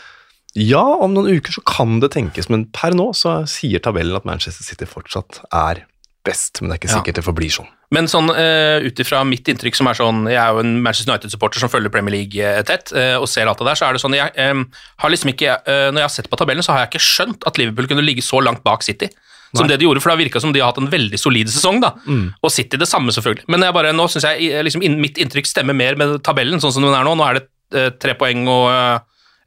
[0.58, 4.26] Ja, om noen uker så kan det tenkes, men per nå så sier tabellen at
[4.26, 5.84] Manchester City fortsatt er
[6.24, 6.98] best, men det er ikke Ja.
[7.00, 7.68] sikkert det forblir sånn.
[7.90, 11.10] Men sånn uh, ut ifra mitt inntrykk, som er sånn Jeg er jo en Manchester
[11.12, 13.96] United-supporter som følger Premier League eh, tett, uh, og ser alt det der, så er
[13.96, 14.66] det sånn jeg um,
[15.02, 17.46] har liksom ikke uh, Når jeg har sett på tabellen, så har jeg ikke skjønt
[17.46, 19.10] at Liverpool kunne ligge så langt bak City.
[19.56, 21.48] Som det de gjorde, for det har virka som de har hatt en veldig solid
[21.50, 21.80] sesong.
[21.82, 21.94] da,
[22.42, 23.48] Og City det samme, selvfølgelig.
[23.50, 26.60] Men jeg bare, nå syns jeg eh, liksom, in, mitt inntrykk stemmer mer med tabellen,
[26.62, 27.16] sånn som den er nå.
[27.18, 29.00] Nå er det eh, tre poeng og eh,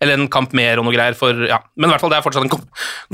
[0.03, 2.25] eller en kamp mer og noe greier for ja, Men i hvert fall det er
[2.27, 2.65] fortsatt en kom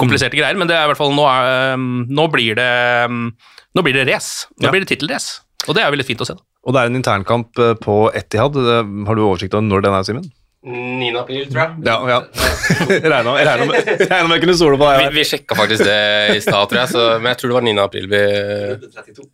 [0.02, 0.58] kompliserte greier.
[0.60, 2.70] Men det er i hvert fall nå, er, um, nå blir det
[3.10, 3.30] um,
[3.78, 4.48] Nå blir det race.
[4.58, 4.74] Nå Ja.
[4.74, 5.40] blir det tittelrace.
[5.68, 6.34] Og det er jo litt fint å se.
[6.34, 6.42] da.
[6.68, 8.56] Og det er en internkamp eh, på Etihad.
[8.58, 10.26] Eh, Har du oversikt over når den er, Simen?
[10.60, 11.14] 9.
[11.16, 11.86] april, tror jeg.
[11.88, 12.18] Ja, ja.
[13.14, 15.14] regna med regna med- med jeg kunne stole på Vi, deg.
[15.16, 17.76] vi sjekka faktisk det i stad, tror jeg, så, men jeg tror det var 9.
[17.86, 18.20] april vi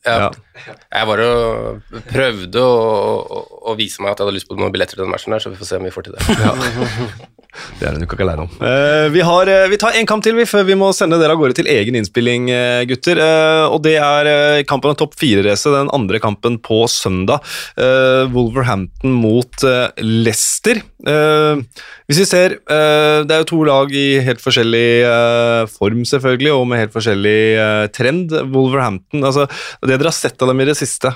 [0.05, 0.29] ja, Ja.
[0.93, 2.75] Jeg var og prøvde å,
[3.25, 3.41] å,
[3.71, 5.49] å vise meg at jeg hadde lyst på noen billetter til den matchen der, så
[5.49, 6.21] vi får se om vi får til det.
[7.79, 8.53] Det er hun ikke aleine om.
[8.59, 11.35] Uh, vi, har, uh, vi tar en kamp til, vi, før vi må sende dere
[11.35, 13.21] av gårde til egen innspilling, uh, gutter.
[13.71, 17.43] Og det er kampen om topp fire-racet, den andre kampen på søndag.
[18.33, 19.65] Wolverhampton mot
[20.01, 20.79] Leicester.
[22.05, 26.83] Hvis vi ser Det er jo to lag i helt forskjellig form, selvfølgelig, og med
[26.83, 28.35] helt forskjellig trend.
[28.53, 29.47] Wolverhampton, altså
[29.81, 31.13] Det dere har sett av dem i det siste,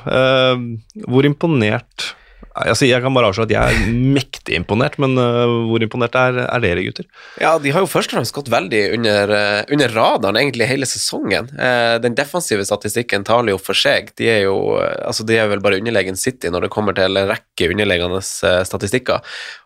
[1.06, 2.14] hvor imponert
[2.60, 6.42] Altså, jeg kan bare avsløre at jeg er mektig imponert, men uh, hvor imponert er,
[6.46, 7.08] er dere, gutter?
[7.40, 10.90] Ja, de har jo først og fremst gått veldig under, uh, under radaren egentlig hele
[10.90, 11.48] sesongen.
[11.56, 14.12] Uh, den defensive statistikken taler jo for seg.
[14.20, 17.18] De er jo eh, altså de er vel bare underlegen City når det kommer til
[17.18, 18.22] en rekke underliggende
[18.68, 19.24] statistikker,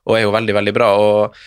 [0.07, 0.93] og er jo veldig, veldig bra.
[0.99, 1.43] og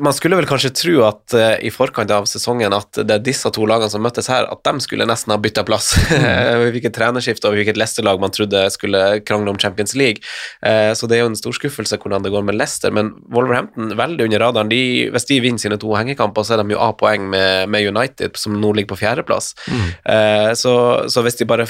[0.00, 3.50] man skulle vel kanskje tro at uh, i forkant av sesongen at det er disse
[3.52, 5.90] to lagene som møttes her, at de skulle nesten ha bytta plass.
[6.64, 10.24] hvilket trenerskifte og hvilket Leicester-lag man trodde skulle krangle om Champions League.
[10.64, 13.92] Uh, så det er jo en stor skuffelse hvordan det går med Leicester, men Wolverhampton
[13.98, 14.72] veldig under radaren.
[14.72, 14.80] De,
[15.12, 18.56] hvis de vinner sine to hengekamper, så er de jo A-poeng med, med United, som
[18.56, 19.52] nå ligger på fjerdeplass.
[20.08, 20.74] Eh, så,
[21.12, 21.68] så hvis de bare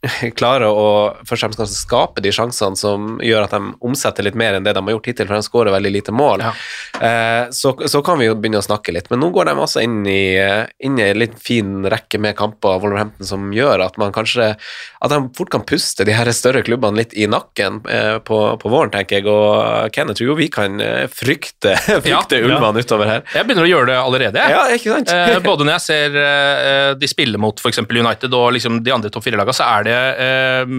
[0.38, 0.84] klarer å
[1.28, 4.64] først og fremst kanskje skape de sjansene som gjør at de omsetter litt mer enn
[4.64, 6.52] det de har gjort hittil, for de skårer veldig lite mål, Ja.
[7.00, 9.10] eh, så, så kan vi jo begynne å snakke litt.
[9.12, 12.36] Men nå går de også inn i, eh, inn i en litt fin rekke med
[12.38, 16.28] kamper av Wolverhampton som gjør at man kanskje at de fort kan puste de her
[16.36, 19.28] større klubbene litt i nakken eh, på, på våren, tenker jeg.
[19.30, 22.46] Og Ken, jeg tror jo vi kan eh, frykte, frykte Ja.
[22.48, 23.22] ulvene utover her.
[23.36, 24.56] Jeg begynner å gjøre det allerede, jeg.
[24.56, 25.12] Ja, ikke sant?
[25.12, 27.82] Eh, både når jeg ser eh, de spiller mot f.eks.
[27.84, 30.72] United og liksom de andre topp fire-lagene, så er det eh,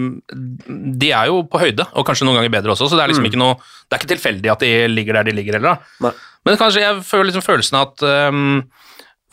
[0.98, 3.28] De er jo på høyde, og kanskje noen ganger bedre også, så det er liksom
[3.28, 5.76] ikke noe Det er ikke tilfeldig at de ligger der de ligger, heller.
[5.76, 6.08] da.
[6.08, 6.12] Nei.
[6.48, 8.62] Men kanskje jeg føler liksom følelsen av at um,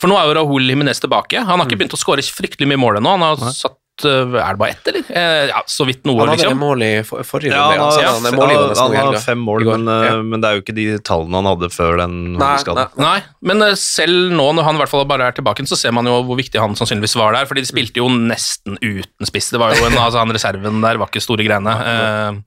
[0.00, 1.40] For nå er jo Rahul Jimenez tilbake.
[1.42, 3.16] Han har ikke begynt å skåre fryktelig mye mål ennå.
[3.18, 5.04] Han har satt eh, Er det bare ett, eller?
[5.10, 6.58] Eh, ja, så vidt noe, Han hadde liksom.
[6.60, 7.76] mål i for, forrige Ja, runde.
[7.76, 8.26] han har, altså.
[8.26, 10.22] han, Han er i har fem mål, men, Ja.
[10.22, 12.88] men det er jo ikke de tallene han hadde før den Nei, skaden.
[12.96, 13.04] nei.
[13.06, 15.92] Nei, men eh, selv nå når han i hvert fall bare er tilbake, så ser
[15.92, 19.50] man jo hvor viktig han sannsynligvis var der, fordi de spilte jo nesten uten spiss.
[19.50, 21.74] Det var jo en, altså Han reserven der var ikke store greiene.
[21.80, 22.40] Eh,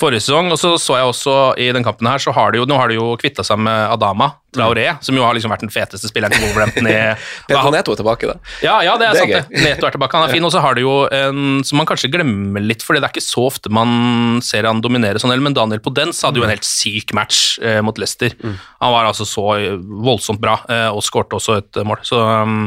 [0.00, 2.66] forrige sesong, og så så jeg også i den kampen her, så har de jo,
[2.68, 5.72] nå har de jo kvitta seg med Adama Traoré, som jo har liksom vært den
[5.72, 6.94] feteste spilleren til Wolverhampton i
[7.48, 8.36] Pedro Neto er tilbake, da.
[8.64, 9.32] Ja, ja, det er, Det er sant.
[9.32, 9.56] gøy.
[9.56, 9.64] det.
[9.64, 10.46] Neto er tilbake, han er fin.
[10.48, 13.24] Og så har de jo en som man kanskje glemmer litt, fordi det er ikke
[13.24, 17.16] så ofte man ser han dominere sånn, men Daniel Podence hadde jo en helt syk
[17.16, 18.36] match eh, mot Leicester.
[18.44, 19.48] Han var altså så
[19.80, 22.04] voldsomt bra, eh, og skårte også et mål.
[22.04, 22.66] Så um,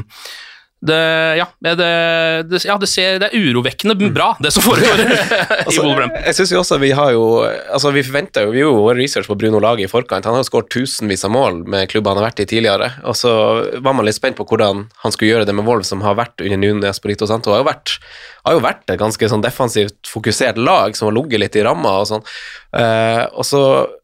[0.80, 0.98] det,
[1.36, 1.74] ja, det,
[2.48, 5.08] det, ja, det, ser, det er urovekkende bra, det som foregår i
[5.66, 6.24] Altså, Wolverhampton.
[6.24, 9.00] jeg synes jo også vi har jo Altså Vi forventer jo Vi gjorde jo vår
[9.02, 10.24] research på Bruno Lage i forkant.
[10.24, 12.94] Han har jo skåret tusenvis av mål med klubber han har vært i tidligere.
[13.04, 13.34] Og så
[13.84, 16.40] var man litt spent på hvordan han skulle gjøre det med Wolf, som har vært
[16.46, 17.52] under Nunes Polito Santo.
[17.52, 17.98] Har jo vært,
[18.50, 21.96] har jo vært et ganske sånn defensivt fokusert lag som har ligget litt i ramma
[22.02, 22.26] og sånn.
[22.80, 23.62] Eh, og så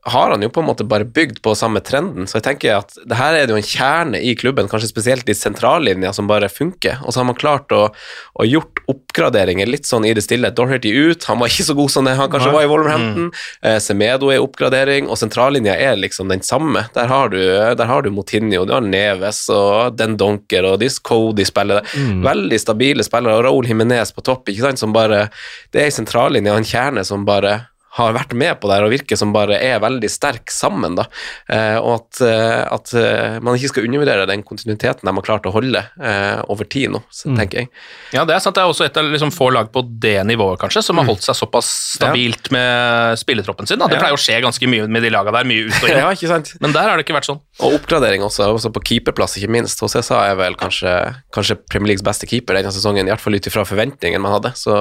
[0.10, 2.96] har han jo på en måte bare bygd på samme trenden, så jeg tenker at
[3.06, 6.50] det her er det jo en kjerne i klubben, kanskje spesielt i sentrallinja, som bare
[6.52, 7.02] funker.
[7.04, 7.88] Og så har man klart å,
[8.34, 10.52] å gjort oppgraderinger litt sånn i det stille.
[10.56, 13.32] Doherty ut, han var ikke så god som det han kanskje var i Wolverhampton.
[13.65, 16.86] Eh, Semedo er oppgradering, og sentrallinja er liksom den samme.
[16.95, 17.39] Der har du,
[17.76, 22.02] der har du Motinho, du har Neves og Den Donker og Cody spiller det.
[22.26, 25.30] Veldig stabile spillere, og Raúl Jimenez på topp, ikke sant, som bare
[25.74, 27.65] Det er ei sentrallinje, en kjerne som bare
[27.96, 30.96] har vært med på det her og virker som bare er veldig sterk sammen.
[31.00, 31.06] da,
[31.50, 35.46] eh, Og at, eh, at eh, man ikke skal undervurdere den kontinuiteten de har klart
[35.48, 37.70] å holde eh, over tid nå, så tenker jeg.
[38.14, 38.56] Ja, det er sant.
[38.56, 41.24] Det er også et av liksom få lag på det nivået, kanskje, som har holdt
[41.24, 43.80] seg såpass stabilt med spilletroppen sin.
[43.80, 43.88] Da.
[43.88, 44.04] Det Ja.
[44.04, 45.98] pleier å skje ganske mye med de lagene der, mye ut og inn.
[46.04, 46.52] Ja, ikke sant?
[46.60, 47.40] Men der har det ikke vært sånn.
[47.64, 49.80] Og oppgradering også, også på keeperplass, ikke minst.
[49.80, 50.92] HCSA er vel kanskje,
[51.32, 54.52] kanskje Premier Leagues beste keeper denne sesongen, i hvert fall ut ifra forventningene man hadde.
[54.60, 54.76] Så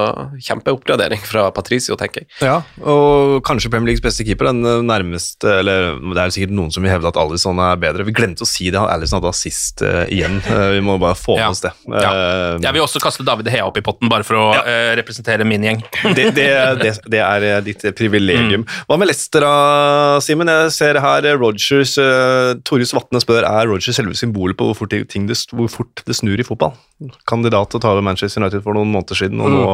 [0.49, 2.29] kjempeoppgradering fra Patricio, tenker jeg.
[2.43, 3.04] Ja, og
[3.45, 4.49] kanskje Premier Leagues beste keeper.
[4.51, 8.05] Den nærmeste Eller det er sikkert noen som vil hevde at Alison er bedre.
[8.07, 8.79] Vi glemte å si det.
[8.81, 10.39] Alison hadde assist uh, igjen.
[10.49, 11.49] Uh, vi må bare få med Ja.
[11.53, 11.71] oss det.
[11.91, 12.11] Ja.
[12.11, 15.45] Eh, Jeg vil også kaste David Hea opp i potten, bare for å eh, representere
[15.47, 15.83] min gjeng.
[16.17, 16.47] det, det,
[16.81, 18.63] det, det er eh, ditt privilegium.
[18.89, 19.45] Hva med Leicester,
[20.25, 20.49] Simen?
[20.51, 24.77] Jeg ser her eh, Rogers uh, Torjus Vatne spør er Rogers selve symbolet på hvor
[24.83, 26.73] fort, det- ting det, hvor fort det snur i fotball.
[27.29, 29.65] Kandidat til å ta over Manchester United for noen måneder siden, og nå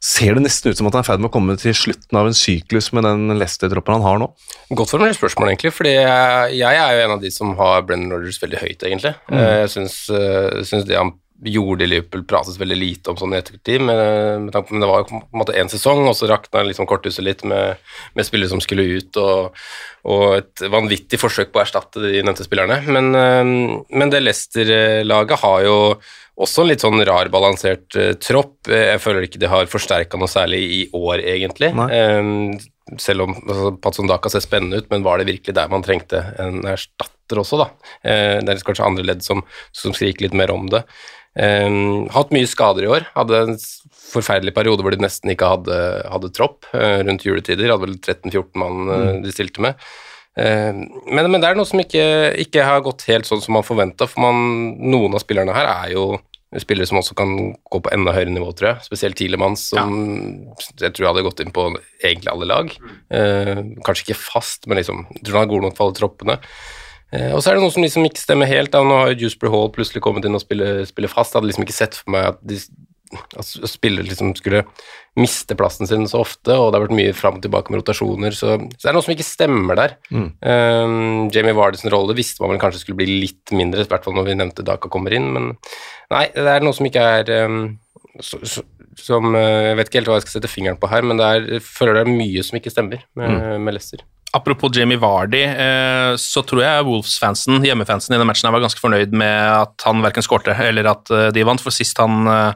[0.00, 2.16] ser det nesten ut som at han er i ferd med å komme til slutten
[2.16, 4.30] av en syklus med den Leicester-troppen han har nå.
[4.72, 8.14] Godt formulert spørsmål, egentlig, fordi jeg, jeg er jo en av de som har Brennan
[8.14, 9.12] Rogers veldig høyt, egentlig.
[9.28, 9.42] Mm.
[9.44, 11.12] Jeg syns, eh, syns det han
[11.46, 15.08] gjorde Liverpool, prates veldig lite om sånn i ettertid, men, på, men det var jo
[15.08, 17.80] på en måte én sesong, og så rakna liksom korthuset litt med,
[18.18, 19.56] med spillere som skulle ut, og,
[20.04, 22.80] og, et vanvittig forsøk på å erstatte de nevnte spillerne.
[22.92, 23.54] Men, eh,
[23.88, 25.78] men det Leicester-laget har jo
[26.40, 28.68] også en litt sånn rar, balansert uh, tropp.
[28.70, 31.72] Jeg føler ikke de har forsterka noe særlig i år, egentlig.
[31.76, 32.56] Um,
[33.00, 36.22] selv om altså, Patson Daka ser spennende ut, men var det virkelig der man trengte
[36.42, 37.70] en erstatter også, da?
[38.00, 39.44] Uh, det er kanskje andre ledd som,
[39.76, 40.84] som skriker litt mer om det.
[41.38, 43.06] Um, hatt mye skader i år.
[43.14, 43.58] Hadde en
[44.10, 45.76] forferdelig periode hvor de nesten ikke hadde,
[46.10, 47.70] hadde tropp uh, rundt juletider.
[47.70, 49.78] Hadde vel 13-14 mann uh, de stilte med.
[50.38, 50.74] Uh,
[51.06, 52.02] men, men, det er noe som ikke,
[52.42, 55.94] ikke har gått helt sånn som man forventa, for man, noen av spillerne her er
[55.94, 56.10] jo
[56.58, 57.30] spillere som også kan
[57.70, 58.86] gå på enda høyere nivå, tror jeg.
[58.88, 60.64] Spesielt Tilemanns, som ja.
[60.82, 61.68] jeg tror hadde gått inn på
[62.02, 62.72] egentlig alle lag.
[63.86, 66.40] kanskje ikke fast, men liksom, jeg tror han er god nok for alle troppene.
[67.12, 68.72] Eh, og så er det noe som liksom ikke stemmer helt.
[68.74, 68.84] Da.
[68.86, 71.34] Nå har Jusper Hall plutselig kommet inn og spiller, spiller fast.
[71.34, 72.60] Jeg hadde liksom ikke sett for meg at, de,
[73.40, 74.64] at spillere liksom skulle
[75.18, 78.34] miste plassen sin så ofte, og det har vært mye fram og tilbake med rotasjoner,
[78.36, 79.96] så, så det er noe som ikke stemmer der.
[80.14, 80.28] Mm.
[80.38, 84.14] Um, Jamie Vardys rolle visste man vel kanskje skulle bli litt mindre, i hvert fall
[84.16, 85.50] når vi nevnte Daka kommer inn, men
[86.14, 87.64] nei, det er noe som ikke er um,
[88.22, 88.62] så, så,
[88.98, 91.26] som eh, Jeg vet ikke helt hva jeg skal sette fingeren på her, men det
[91.26, 93.66] er, føler det er mye som ikke stemmer med, mm.
[93.66, 94.06] med Leicester.
[94.32, 99.14] Apropos Jamie Vardy, eh, så tror jeg Wolves-fansen, hjemmefansen i den matchen var ganske fornøyd
[99.16, 102.54] med at han verken skårte eller at eh, de vant, for sist han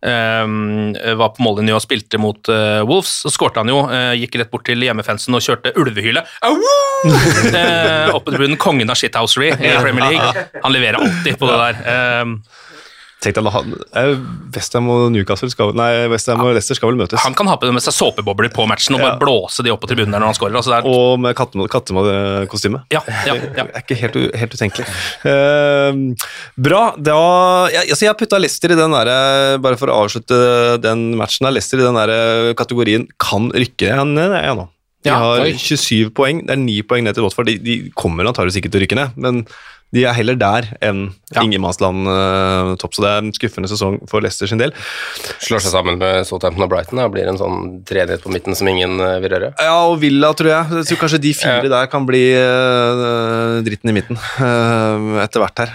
[0.00, 2.48] Um, var på mållinja og spilte mot
[2.88, 3.82] Wolves, så skårte han jo.
[4.16, 6.24] Gikk rett bort til hjemmefansen og kjørte ulvehylet.
[8.16, 10.46] oppe til bunnen, kongen av shithousery i Premier League.
[10.64, 12.32] Han leverer alltid på det der.
[13.20, 13.74] Tenk deg,
[14.54, 17.20] Westham og Newcastle skal, nei, Westham og Leicester skal vel møtes.
[17.20, 19.20] Han kan ha med seg såpebobler på matchen og bare ja.
[19.20, 20.56] blåse de opp på tribunen når han scorer.
[20.56, 22.82] Altså og med kattekostyme.
[22.94, 23.36] Ja, ja, ja.
[23.36, 24.88] Det er ikke helt, helt utenkelig.
[25.26, 26.24] Uh,
[26.56, 26.82] bra.
[26.96, 27.20] Da,
[27.74, 29.12] jeg, altså jeg putta Leicester i den der,
[29.60, 34.38] bare for å avslutte den matchen, er Leicester i den der kategorien kan rykke ned,
[34.40, 34.70] jeg nå.
[35.04, 37.48] De har 27 poeng, det er 9 poeng ned til Watford.
[37.48, 39.44] De, de kommer antakeligvis ikke til å rykke ned, men
[39.94, 41.42] de er heller der enn ja.
[41.42, 44.70] ingenmannsland uh, topp, så det er en skuffende sesong for Leicester sin del.
[45.42, 48.70] Slår seg sammen med Southampton og Brighton, og blir en sånn treenighet på midten som
[48.70, 49.50] ingen uh, vil røre?
[49.58, 50.68] Ja, og Villa, tror jeg.
[50.78, 51.72] Jeg tror kanskje de fire ja.
[51.74, 54.20] der kan bli uh, dritten i midten
[55.20, 55.74] etter hvert her.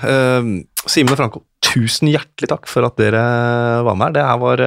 [0.86, 3.26] Simen og Franco, tusen hjertelig takk for at dere
[3.84, 4.16] var med her.
[4.16, 4.64] Det her var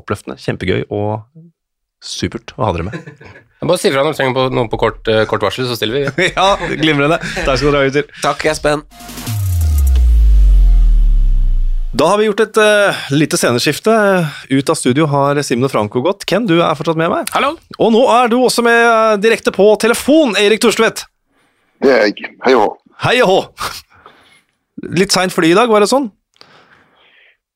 [0.00, 1.26] oppløftende, kjempegøy og
[2.00, 3.44] supert å ha dere med.
[3.58, 6.28] Bare si fra når du trenger noen på kort, uh, kort, varsel, så stiller vi.
[6.36, 7.18] ja, glimrende.
[7.42, 8.12] Takk skal dere ha, gutter.
[8.22, 8.84] Takk, Espen.
[11.98, 13.96] Da har vi gjort et uh, lite sceneskifte.
[14.52, 16.22] Ut av studio har Simen og Franco gått.
[16.30, 17.32] Ken, du er fortsatt med meg.
[17.34, 17.56] Hallo.
[17.82, 21.08] Og nå er du også med uh, direkte på telefon, Erik Torstvedt.
[21.82, 22.30] Det er jeg.
[22.46, 22.70] Hei og hå.
[23.08, 23.40] Hei og hå.
[25.02, 26.12] Litt seint fly i dag, var det sånn?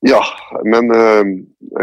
[0.03, 0.19] Ja,
[0.67, 1.29] men øh,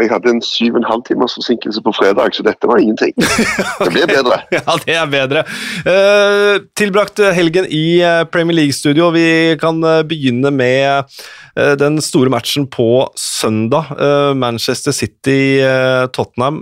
[0.02, 3.14] jeg hadde en syv og en halv timers forsinkelse på fredag, så dette var ingenting.
[3.84, 4.36] Det blir bedre.
[4.58, 5.44] ja, det er bedre.
[5.88, 9.08] Uh, tilbrakt helgen i eh, Premier League-studio.
[9.14, 11.08] Vi kan begynne med
[11.56, 13.88] uh, den store matchen på søndag.
[14.36, 16.60] Manchester City-Tottenham.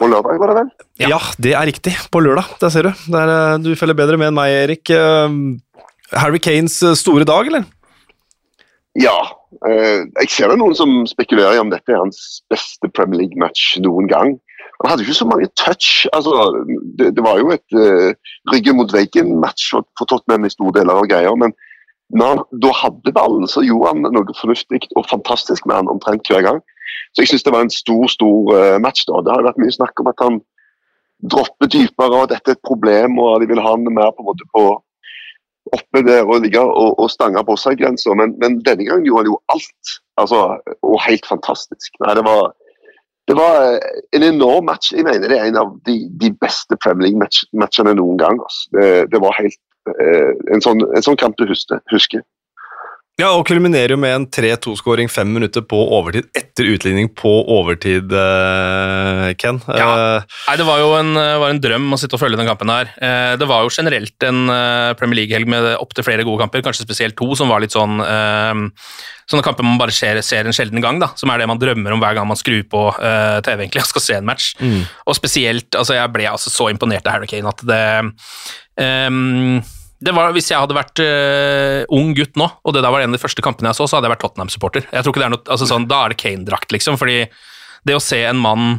[0.00, 0.70] på lørdag, var det vel?
[1.02, 1.10] Ja.
[1.12, 1.18] ja.
[1.36, 1.92] det er riktig.
[2.10, 2.56] På lørdag.
[2.62, 2.92] Der ser du.
[3.12, 4.88] Der, du følger bedre med enn meg, Erik.
[6.16, 7.68] Harry Kanes store dag, eller?
[8.98, 9.39] Ja.
[9.50, 13.80] Eh, jeg ser det noen som spekulerer i om dette er hans beste Premier League-match
[13.82, 14.36] noen gang.
[14.80, 16.06] Han hadde ikke så mange touch.
[16.14, 16.64] altså
[16.98, 18.14] Det, det var jo et uh,
[18.52, 21.36] ryggen mot veggen-match for, Tottenham i store deler av greier.
[21.36, 21.52] men
[22.10, 26.26] når han da hadde ballen, så gjorde han noe fornuftig og fantastisk med han omtrent
[26.26, 26.58] hver gang.
[27.14, 29.04] Så jeg syns det var en stor stor uh, match.
[29.06, 29.20] da.
[29.22, 30.40] Det har vært mye snakk om at han
[31.20, 34.30] dropper dypere, og dette er et problem, og de vil ha han mer på en
[34.30, 34.64] måte på
[35.72, 39.24] oppe der og ligge og, og stange på seg grensa, men, men, denne gangen gjorde
[39.24, 39.94] han jo alt.
[40.20, 40.40] Altså,
[40.86, 41.94] og helt fantastisk.
[42.04, 42.50] Nei, det var,
[43.30, 43.78] det var
[44.16, 44.92] en enorm match.
[44.96, 48.40] Jeg mener det er en av de, de beste Premier League-matchene noen gang.
[48.42, 48.66] Altså.
[48.76, 49.60] Det, det, var helt
[49.94, 52.24] eh, en, sånn, en sånn kamp du husker.
[53.20, 58.12] Ja, og kulminerer jo med en 3-2-skåring fem minutter på overtid etter utligning på overtid,
[58.16, 59.58] uh, Ken.
[59.68, 59.88] Ja.
[59.90, 62.48] Uh, Nei, det var jo en, eh, var en, drøm å sitte og følge den
[62.48, 62.88] kampen her.
[63.36, 64.48] Det var jo generelt en
[64.96, 68.00] Premier League-helg med opptil flere gode kamper, kanskje spesielt to, som var litt sånn
[69.30, 71.94] Sånne kamper man bare ser, ser, en sjelden gang, da, som er det man drømmer
[71.94, 72.80] om hver gang man skrur på
[73.46, 74.48] TV egentlig og skal se en match.
[74.58, 74.80] Mm.
[75.06, 77.84] Og spesielt, altså Jeg ble altså så imponert av Harry Kane at det
[78.80, 79.60] um,
[80.00, 83.12] det var, Hvis jeg hadde vært uh, ung gutt nå, og det der var en
[83.12, 84.86] av de første kampene jeg så, så hadde jeg vært Tottenham-supporter.
[84.88, 86.96] Jeg tror ikke det er noe, altså sånn, Da er det Kane-drakt, liksom.
[87.00, 87.24] fordi
[87.88, 88.78] det å se en mann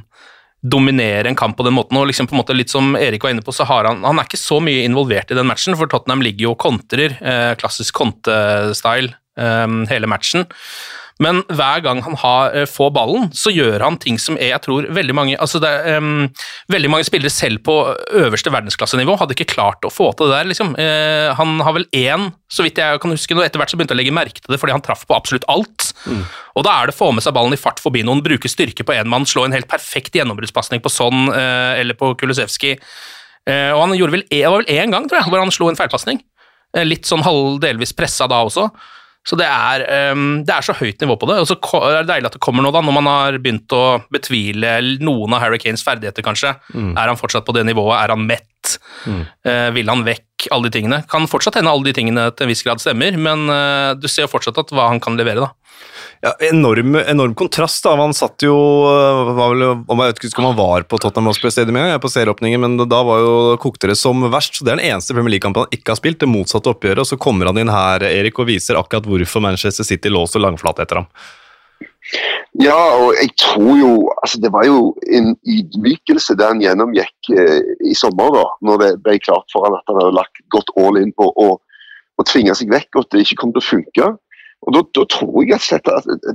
[0.61, 1.97] dominere en kamp på den måten.
[1.97, 4.19] og liksom på en måte Litt som Erik var inne på, så har han han
[4.19, 7.53] er ikke så mye involvert i den matchen, for Tottenham ligger jo og kontrer, Uh,
[7.59, 10.47] klassisk kontestyle, um, hele matchen.
[11.21, 14.87] Men hver gang han har, eh, får ballen, så gjør han ting som jeg tror
[14.89, 16.27] veldig mange altså det, um,
[16.71, 17.75] veldig mange spillere selv på
[18.17, 20.49] øverste verdensklassenivå hadde ikke klart å få til det der.
[20.49, 20.73] Liksom.
[20.79, 23.93] Uh, han har vel én, så vidt jeg kan huske, og etter hvert så begynte
[23.93, 25.91] jeg å legge merke til det fordi han traff på absolutt alt.
[26.09, 26.23] Mm.
[26.57, 28.85] Og da er det å få med seg ballen i fart forbi noen, bruke styrke
[28.87, 32.79] på én mann, slå en helt perfekt gjennombruddspasning på sånn uh, eller på Kulusevski.
[33.45, 35.69] Uh, og han gjorde vel, det var vel én gang, tror jeg, hvor han slo
[35.69, 36.25] en feilpasning.
[36.87, 38.69] Litt sånn halv delvis pressa da også.
[39.27, 39.83] Så det er,
[40.15, 41.37] um, det er, så høyt nivå på det.
[41.43, 44.01] Og så er det deilig at det kommer nå, da, når man har begynt å
[44.13, 46.55] betvile noen av Harry Kanes ferdigheter, kanskje.
[46.73, 46.95] Mm.
[46.95, 47.99] Er han fortsatt på det nivået?
[47.99, 48.75] Er han mett?
[49.05, 49.21] Mm.
[49.45, 50.47] Uh, vil han vekk?
[50.49, 51.03] Alle de tingene.
[51.09, 54.25] Kan fortsatt hende alle de tingene til en viss grad stemmer, men uh, du ser
[54.25, 55.53] jo fortsatt at hva han kan levere, da.
[56.21, 57.83] Ja, enorm, enorm, kontrast.
[57.83, 58.53] da, Han satt jo
[58.85, 61.97] eh, var vel, om Jeg vet ikke om han var på Tottenham Hotspur Stadium engang,
[62.03, 63.31] på serieåpningen, men da var jo
[63.61, 64.59] kokte det som verst.
[64.59, 67.01] så Det er den eneste Premier League-kampen han ikke har spilt, det motsatte oppgjøret.
[67.01, 70.37] og Så kommer han inn her Erik, og viser akkurat hvorfor Manchester City lå så
[70.43, 71.09] langflate etter ham.
[72.61, 77.61] Ja, og jeg tror jo altså Det var jo en ydmykelse det han gjennomgikk eh,
[77.87, 81.01] i sommer, da, når det ble klart for han at han hadde lagt godt all
[81.01, 81.55] in på å
[82.29, 84.07] tvinge seg vekk, og at det ikke kom til å funke.
[84.61, 85.87] Og da, da, tror jeg at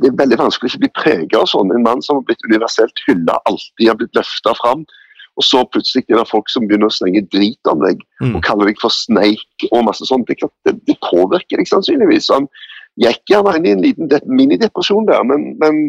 [0.03, 1.71] det er veldig vanskelig å ikke bli preget av sånn.
[1.75, 4.83] En mann som har blitt universelt hylla, alltid har blitt løfta fram.
[5.37, 8.33] Og så plutselig er det folk som begynner å slenge drit om deg mm.
[8.33, 10.31] og kaller deg for sneik og masse sånt.
[10.31, 12.31] Det, det, det påvirker deg sannsynligvis.
[12.33, 12.49] Han
[13.05, 15.83] gikk gjerne inn i en liten minidepresjon der, men, men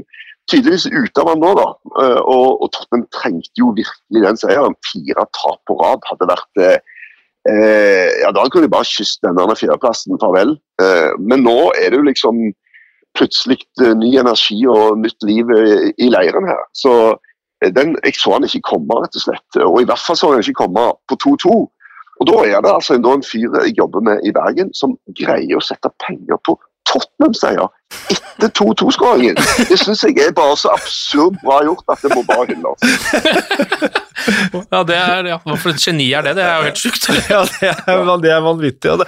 [0.51, 1.67] tydeligvis ute av han nå, da.
[2.03, 4.77] Eh, og, og Tottenham trengte jo virkelig den seieren.
[4.91, 6.63] Fire tap på rad hadde vært
[7.47, 10.57] eh, Eh, ja, Da kunne de bare kysset denne fjerdeplassen farvel.
[10.81, 12.41] Eh, men nå er det jo liksom
[13.17, 16.61] plutselig eh, ny energi og nytt liv i, i leiren her.
[16.73, 16.93] Så
[17.63, 19.61] eh, den, jeg så han ikke komme, rett og slett.
[19.63, 21.57] Og i hvert fall så han ikke komme på 2-2.
[22.17, 25.59] Og da er det altså en, en fyr jeg jobber med i Bergen som greier
[25.59, 26.57] å sette penger på
[26.89, 27.67] Tottenham-seier
[28.37, 29.37] etter 2-2-skåringen.
[29.69, 32.83] Det syns jeg er bare så absurd bra gjort at det må bare hylles.
[34.73, 36.35] ja, det er, ja, for et geni er det?
[36.37, 37.07] Det er jo helt sjukt.
[37.33, 38.91] ja, det er, det er vanvittig.
[38.91, 39.07] Ja, det,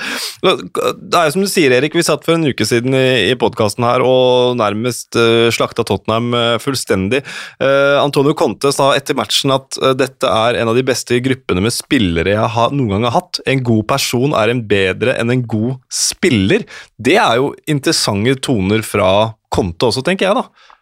[0.97, 3.37] det, er jo som du sier, Erik, vi satt for en uke siden i, i
[3.39, 7.21] podkasten her og nærmest uh, slakta Tottenham uh, fullstendig.
[7.61, 11.63] Uh, Antonio Conte sa etter matchen at uh, dette er en av de beste gruppene
[11.65, 13.41] med spillere jeg har, noen gang har hatt.
[13.49, 16.65] En god person er en bedre enn en god spiller.
[16.97, 20.75] Det er jo interessante toner fra Konte også, tenker jeg, da.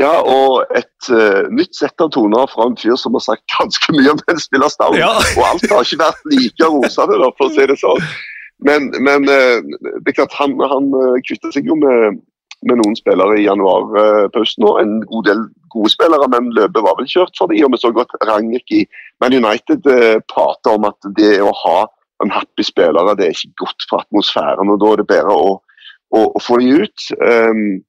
[0.00, 3.92] Ja, og et uh, nytt sett av toner fra en fyr som har sagt ganske
[3.92, 5.02] mye om den spillerstanden.
[5.02, 5.12] Ja.
[5.36, 8.08] og alt har ikke vært like rosende, for å si det sånn.
[8.64, 9.60] Men, men uh,
[10.00, 12.20] det er klart, han, han uh, kvitter seg jo med,
[12.68, 17.08] med noen spillere i januarpausen, og en god del gode spillere, men løpet var vel
[17.10, 17.64] kjørt for dem.
[17.66, 18.84] Og vi så godt Ragnhild i
[19.20, 21.80] Man United uh, prate om at det å ha
[22.24, 25.54] en happy spillere, det er ikke godt for atmosfæren, og da er det bedre å,
[26.10, 27.06] å, og få de ut.
[27.20, 27.80] Um,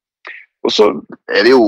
[0.62, 0.88] og så
[1.34, 1.64] er det jo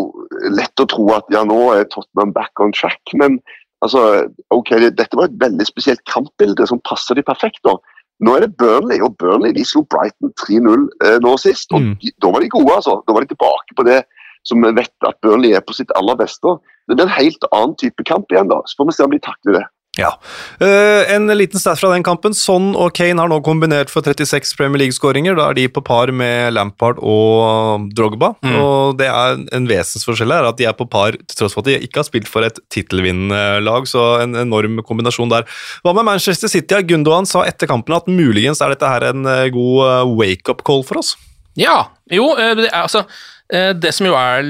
[0.55, 3.40] lett å tro at ja, nå er Tottenham back on track, men
[3.85, 7.61] altså, ok, dette var et veldig spesielt kampbilde som passer de perfekt.
[7.67, 7.75] da.
[8.23, 11.73] Nå er det Burnley, og Burnley de slo Brighton 3-0 eh, nå sist.
[11.75, 11.97] og mm.
[12.03, 13.01] de, Da var de gode, altså.
[13.07, 14.05] Da var de tilbake på det
[14.47, 16.59] som vi vet at Burnley er på sitt aller beste.
[16.87, 18.61] Det er en helt annen type kamp igjen, da.
[18.69, 19.64] Så får vi se om de takler det.
[19.99, 20.11] Ja.
[20.59, 22.35] Uh, en liten stat fra den kampen.
[22.35, 25.37] Son og Kane har nå kombinert for 36 Premier League-skåringer.
[25.39, 28.33] Da er de på par med Lampard og Drogba.
[28.43, 28.57] Mm.
[28.59, 31.71] Og det er en vesensforskjell her, at de er på par til tross for at
[31.71, 33.87] de ikke har spilt for et tittelvinnende lag.
[33.91, 35.47] Så en enorm kombinasjon der.
[35.87, 36.83] Hva med Manchester City?
[36.89, 40.83] Gundogan sa etter kampen at muligens er dette her en eh, god eh, wake-up call
[40.87, 41.15] for oss.
[41.55, 44.43] Ja, jo, det altså Eh, det som jo er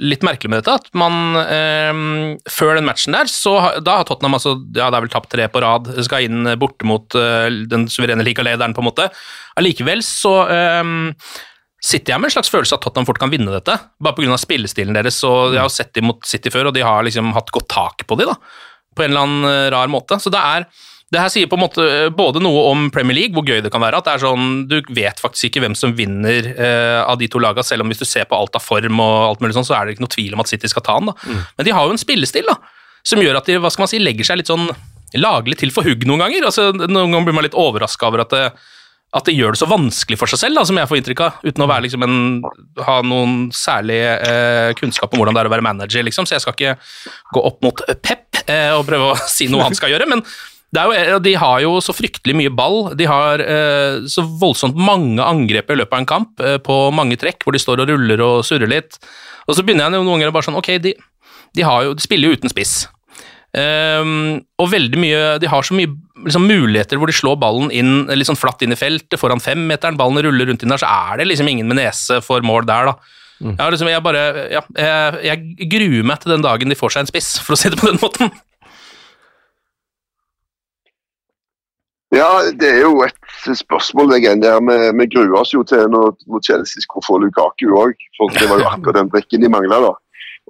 [0.00, 2.00] litt merkelig med dette, at man eh,
[2.50, 5.46] før den matchen der, så da har Tottenham altså, ja, det er vel tapt tre
[5.52, 9.10] på rad, skal inn borte mot eh, den suverene ligalederen, på en måte.
[9.60, 10.82] Allikevel så eh,
[11.80, 14.36] sitter jeg med en slags følelse at Tottenham fort kan vinne dette, bare pga.
[14.40, 15.22] spillestilen deres.
[15.24, 18.06] og Jeg har sett dem mot City før, og de har liksom hatt godt tak
[18.06, 18.36] på dem, da,
[18.96, 20.20] på en eller annen eh, rar måte.
[20.20, 20.68] Så det er
[21.10, 23.72] det her sier på en måte eh, både noe om Premier League, hvor gøy det
[23.74, 23.98] kan være.
[23.98, 27.42] at det er sånn, Du vet faktisk ikke hvem som vinner eh, av de to
[27.42, 29.78] lagene, selv om hvis du ser på alt av form, og alt mulig sånn, så
[29.78, 31.10] er det ikke noe tvil om at City skal ta den.
[31.10, 31.16] da.
[31.26, 31.42] Mm.
[31.58, 32.60] Men de har jo en spillestil da,
[33.02, 34.68] som gjør at de hva skal man si, legger seg litt sånn
[35.18, 36.46] laglig til for hugg noen ganger.
[36.46, 38.44] altså Noen ganger blir man litt overraska over at det,
[39.18, 41.40] at det gjør det så vanskelig for seg selv, da, som jeg får inntrykk av,
[41.42, 42.20] uten å være, liksom, en,
[42.86, 46.06] ha noen særlig eh, kunnskap om hvordan det er å være manager.
[46.06, 46.28] Liksom.
[46.28, 46.76] Så jeg skal ikke
[47.34, 50.22] gå opp mot Pep eh, og prøve å si noe han skal gjøre, men
[50.70, 52.92] jo, de har jo så fryktelig mye ball.
[52.98, 57.18] De har eh, så voldsomt mange angrep i løpet av en kamp, eh, på mange
[57.18, 59.00] trekk, hvor de står og ruller og surrer litt.
[59.48, 60.94] Og så begynner jeg noen ganger bare sånn Ok, de,
[61.56, 62.84] de, har jo, de spiller jo uten spiss.
[63.50, 65.88] Um, og veldig mye De har så mye
[66.22, 70.22] liksom, muligheter hvor de slår ballen inn sånn flatt inn i feltet, foran femmeteren, ballen
[70.22, 73.16] ruller rundt inn der, så er det liksom ingen med nese for mål der, da.
[73.40, 73.56] Mm.
[73.56, 77.02] Jeg, liksom, jeg, bare, ja, jeg, jeg, gruer meg til den dagen de får seg
[77.02, 78.30] en spiss, for å si det på den måten.
[82.10, 82.30] Ja,
[82.60, 84.10] det er jo et spørsmål.
[84.16, 84.60] Det der.
[84.66, 88.48] Vi, vi gruer oss jo til når, når Chelsea skulle få Lukaku òg, for det
[88.50, 89.94] var jo akkurat den brikken de mangla.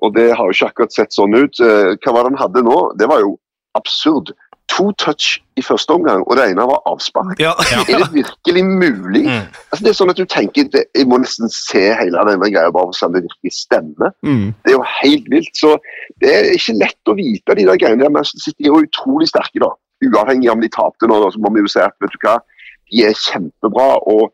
[0.01, 1.61] Og det har jo ikke akkurat sett sånn ut.
[1.61, 2.79] Eh, hva var det han hadde nå?
[2.97, 3.37] Det var jo
[3.79, 4.33] absurd.
[4.71, 7.41] To touch i første omgang, og det ene var avspark.
[7.43, 7.83] Ja, ja.
[7.91, 9.25] Er det virkelig mulig?
[9.27, 9.49] Mm.
[9.69, 12.71] Altså, det er sånn at du tenker det, Jeg må nesten se hele denne greia
[12.71, 14.15] bare for å se om det virkelig stemmer.
[14.25, 14.53] Mm.
[14.63, 15.53] Det er jo helt vilt.
[15.59, 15.75] Så
[16.23, 18.15] det er ikke lett å vite de der greiene der.
[18.15, 19.75] men de er jo utrolig sterke, da.
[20.07, 22.39] Uavhengig om de tapte nå, så må vi jo se at vet du hva,
[22.91, 23.89] de er kjempebra.
[24.11, 24.31] og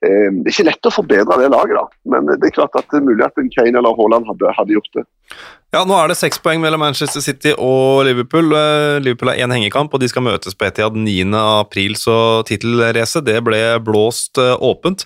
[0.00, 1.82] Eh, det er ikke lett å forbedre det laget, da.
[2.08, 4.94] men det er klart at det er mulig at Kane eller Haaland hadde, hadde, gjort
[4.96, 5.02] det.
[5.76, 8.48] Ja, Nå er det seks poeng mellom Manchester City og Liverpool.
[8.56, 12.16] Eh, Liverpool har én hengekamp, og de skal møtes på Etiad 9.4, så
[12.48, 15.04] tittelracet ble blåst eh, åpent.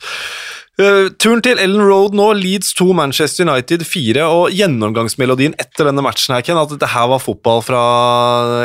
[0.74, 6.02] Uh, turen til Ellen Road nå, Leeds 2, Manchester United 4, og gjennomgangsmelodien etter denne
[6.02, 7.82] matchen her, Ken, at dette her var fotball fra,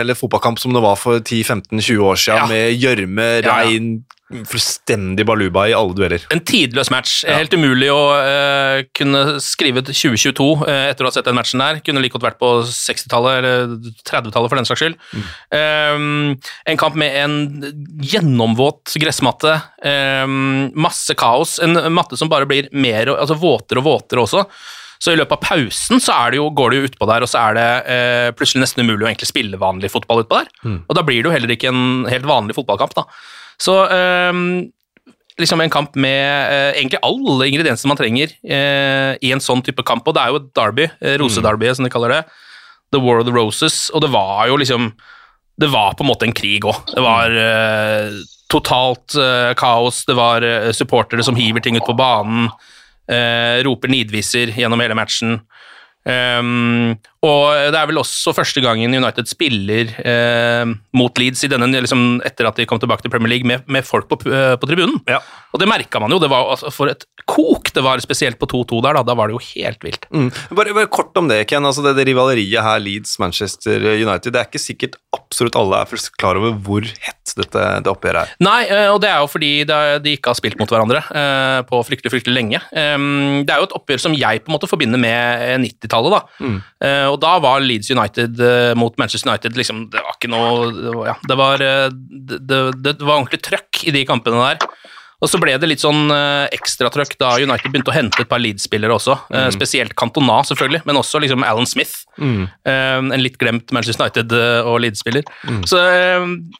[0.01, 2.47] eller fotballkamp som det var for 10-15-20 år siden, ja.
[2.49, 6.25] med gjørme, regn, ja, ja fullstendig baluba i alle dueller.
[6.33, 7.23] En tidløs match.
[7.27, 11.63] Helt umulig å uh, kunne skrive 2022 uh, eh, etter å ha sett den matchen
[11.63, 11.81] der.
[11.85, 14.99] Kunne like godt vært på 60-tallet eller 30-tallet for den saks skyld.
[15.13, 15.29] Mm.
[15.53, 17.39] Um, en kamp med en
[18.05, 19.55] gjennomvåt gressmatte.
[19.81, 21.57] Um, masse kaos.
[21.65, 24.45] En matte som bare blir mer altså våtere og våtere også.
[24.99, 27.39] Så i løpet av pausen så det jo, går det jo utpå der, og så
[27.47, 30.49] er det eh, plutselig nesten umulig å egentlig spille vanlig fotball utpå der.
[30.67, 30.79] Mm.
[30.83, 33.05] Og da blir det jo heller ikke en helt vanlig fotballkamp, da.
[33.59, 33.75] Så
[34.31, 34.69] um,
[35.39, 39.83] liksom en kamp med uh, egentlig alle ingrediensene man trenger uh, i en sånn type
[39.87, 40.07] kamp.
[40.07, 42.23] Og det er jo et derby, uh, rosedarby som de kaller det.
[42.93, 43.87] The War of the Roses.
[43.93, 44.93] Og det var jo liksom
[45.59, 46.77] Det var på en måte en krig òg.
[46.87, 47.33] Det var
[48.47, 49.11] totalt
[49.59, 50.05] kaos.
[50.07, 52.47] Det var supportere som hiver ting ut på banen.
[53.67, 55.41] roper nidviser gjennom hele matchen.
[56.09, 61.67] Um, og det er vel også første gangen United spiller uh, mot Leeds i denne,
[61.75, 64.69] liksom, etter at de kom tilbake til Premier League, med, med folk på, uh, på
[64.69, 65.01] tribunen.
[65.09, 65.19] Ja.
[65.51, 66.19] Og det merka man jo.
[66.21, 68.99] Det var altså, For et kok det var, spesielt på 2-2 der.
[68.99, 70.07] Da, da var det jo helt vilt.
[70.13, 70.29] Mm.
[70.55, 71.65] Bare, bare, kort om det, Ken.
[71.67, 76.39] Altså, det, det rivaleriet her, Leeds-Manchester United, det er ikke sikkert absolutt alle er klar
[76.39, 78.31] over hvor hett dette det oppgjøret er.
[78.41, 81.03] Nei, uh, og det er jo fordi de ikke har spilt mot hverandre
[81.69, 82.61] på fryktelig, fryktelig lenge.
[82.71, 86.19] Um, det er jo et oppgjør som jeg på en måte forbinder med 90-tallet, da.
[86.39, 86.57] Mm.
[87.11, 90.93] og da var Leeds United uh, mot Manchester United liksom, Det var ikke noe Det
[90.95, 91.89] var, ja, det var, uh,
[92.39, 94.69] det, det, var ordentlig trøkk i de kampene der.
[95.19, 98.39] Og så ble det litt sånn uh, ekstratrøkk da United begynte å hente et par
[98.39, 99.17] Leeds-spillere også.
[99.27, 99.55] Uh, mm.
[99.57, 102.05] Spesielt Cantona, selvfølgelig, men også liksom Alan Smith.
[102.15, 102.45] Mm.
[102.63, 105.27] Uh, en litt glemt Manchester United- og Leeds-spiller.
[105.43, 105.61] Mm.
[105.67, 105.81] Så,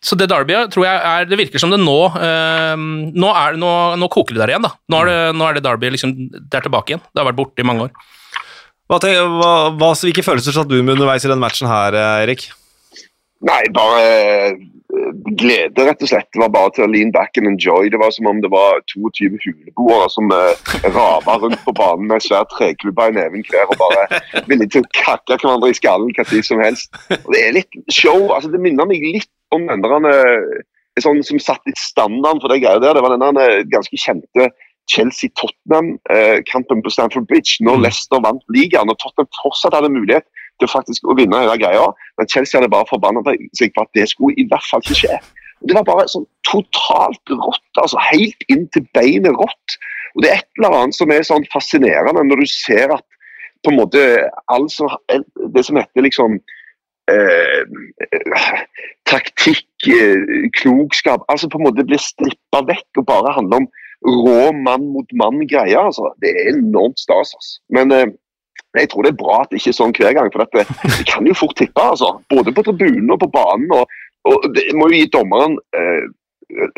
[0.04, 4.08] så, det Derbyet tror jeg er Det virker som det nå nå, er, nå, nå,
[4.12, 4.74] koker det der igjen, da.
[4.92, 7.04] Nå er det, nå er det Derby liksom, det er tilbake igjen.
[7.08, 8.10] Det har vært borte i mange år.
[8.90, 12.48] Hva, hva, hva, hvilke følelser satt du med underveis i den matchen her, eh, Erik?
[13.46, 14.56] Nei, bare eh,
[15.38, 16.26] glede, rett og slett.
[16.34, 17.92] Det var bare til å lean back and enjoy.
[17.94, 22.26] Det var som om det var 22 huleboere som uh, rava rundt på banen med
[22.26, 26.26] svær treklubba i neven hver og bare villige til å kakke hverandre i skallen hva
[26.32, 26.90] tid som helst.
[27.14, 28.26] Og Det er litt show.
[28.34, 30.50] altså Det minner meg litt om den der,
[31.00, 32.98] sånn som satt litt standarden for det greia der.
[32.98, 34.50] Det var den ganske kjente
[34.90, 37.84] Chelsea-Tottenham-kampen på Stamford Bridge, når mm.
[37.86, 40.26] Leicester vant ligaen og Tottenham fortsatt hadde mulighet
[40.60, 41.86] til å faktisk å vinne hele greia.
[42.20, 43.24] Men Chelsea hadde bare forbanna
[43.58, 45.20] seg på at det skulle i hvert fall ikke skje.
[45.68, 47.82] Det var bare sånn totalt rått.
[47.82, 49.80] altså Helt inn til beinet rått.
[50.16, 53.06] Og Det er et eller annet som er sånn fascinerende når du ser at
[53.66, 54.02] på en måte
[54.48, 54.88] altså,
[55.54, 56.40] Det som heter liksom
[57.12, 57.64] eh,
[59.10, 63.70] taktikk, eh, klokskap altså på en måte blir strippa vekk og bare handler om
[64.06, 65.78] rå mann mot mann-greie.
[65.78, 66.14] altså.
[66.22, 67.34] Det er enormt stas.
[67.36, 67.62] altså.
[67.70, 68.08] Men eh,
[68.78, 70.32] jeg tror det er bra at det ikke er sånn hver gang.
[70.34, 70.68] For det,
[71.00, 71.82] det kan jo fort tippe.
[71.82, 72.14] altså.
[72.32, 73.72] Både på tribunen og på banen.
[73.76, 76.08] og, og Det må jo gi dommeren eh,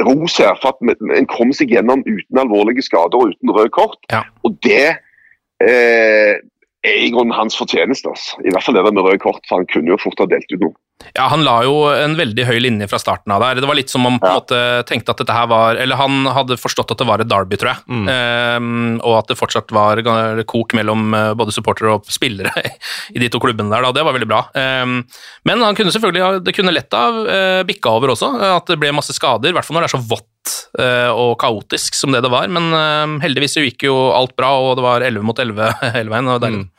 [0.03, 3.99] ros her for at en kom seg gjennom uten alvorlige skader og uten rød kort.
[4.11, 4.26] Ja.
[4.43, 4.97] Og det
[5.63, 6.39] eh,
[6.88, 8.10] er i grunnen hans fortjeneste.
[8.10, 8.40] Altså.
[8.46, 10.64] I hvert fall det med røde kort, for han kunne jo fort ha delt ut
[10.64, 10.78] noe.
[11.16, 13.62] Ja, han la jo en veldig høy linje fra starten av der.
[13.62, 14.58] Det var litt som om han måte,
[14.90, 17.72] tenkte at dette her var Eller han hadde forstått at det var et derby, tror
[17.74, 17.82] jeg.
[17.90, 18.12] Mm.
[18.12, 20.02] Um, og at det fortsatt var
[20.50, 22.54] kok mellom eh, både supportere og spillere
[23.16, 23.88] i de to klubbene der.
[23.88, 23.96] Da.
[23.98, 24.44] Det var veldig bra.
[24.54, 25.02] Um,
[25.48, 28.34] men han kunne selvfølgelig det kunne lett ha uh, bikka over også.
[28.54, 29.52] At det ble masse skader.
[29.52, 30.30] I hvert fall når det er så vått
[30.80, 32.48] uh, og kaotisk som det det var.
[32.52, 36.28] Men uh, heldigvis gikk jo alt bra, og det var 11 mot 11 hele veien.
[36.32, 36.64] og deilig.
[36.66, 36.70] Mm.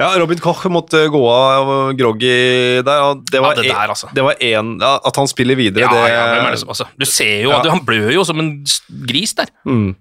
[0.00, 3.02] Ja, Robin Koch måtte gå av groggy der.
[3.10, 4.08] og Det var, Ja, det en- der, altså.
[4.16, 7.04] det var en, ja, At han spiller videre, Ja, det ja, det som, altså, du
[7.04, 7.58] ser jo Ja.
[7.60, 8.64] at han blør jo som en
[9.06, 9.52] gris der.
[9.66, 9.94] mm.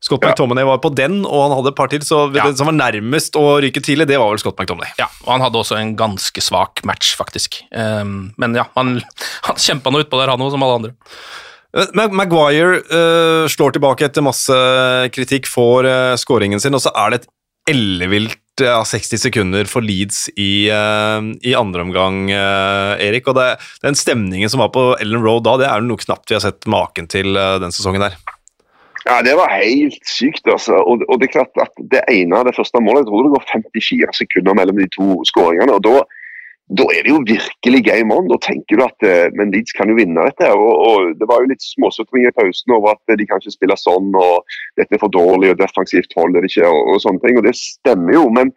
[0.00, 2.44] Scott McTominay var på den, og han hadde et par til, så Ja.
[2.46, 4.88] den som var nærmest å ryke tidlig, det var vel Scott McTominay.
[4.98, 7.58] Ja, og han hadde også en ganske svak match, faktisk.
[7.74, 9.02] Um, men ja, han,
[9.44, 10.94] han kjempa nå utpå der, han òg, som alle andre.
[11.94, 14.56] Mag- Maguire uh, slår tilbake etter masse
[15.14, 17.28] kritikk, får uh, skåringen sin, og så er det et
[17.70, 23.28] ellevilt uh, 60 sekunder for Leeds i, eh, i andre omgang, eh, Erik.
[23.30, 23.46] Og det,
[23.84, 26.66] den stemningen som var på Ellen Road da, det er noe knapt vi har sett
[26.70, 28.18] maken til eh, den sesongen der.
[29.06, 30.76] Ja, det var helt sykt, altså.
[30.82, 33.36] Og, og det er klart at det ene, av det første målet, jeg tror det
[33.36, 35.78] går 54 sekunder mellom de to skåringene.
[35.78, 36.02] og da,
[36.78, 38.28] da er det jo virkelig game on.
[38.30, 40.50] Da tenker du at eh, men Leeds kan jo vinne dette.
[40.54, 43.78] og, og Det var jo litt småsutring i pausen over at de kan ikke spille
[43.80, 44.46] sånn, og
[44.78, 47.40] dette er for dårlig, og defensivt holder det ikke, og, og sånne ting.
[47.40, 48.28] Og det stemmer jo.
[48.34, 48.54] men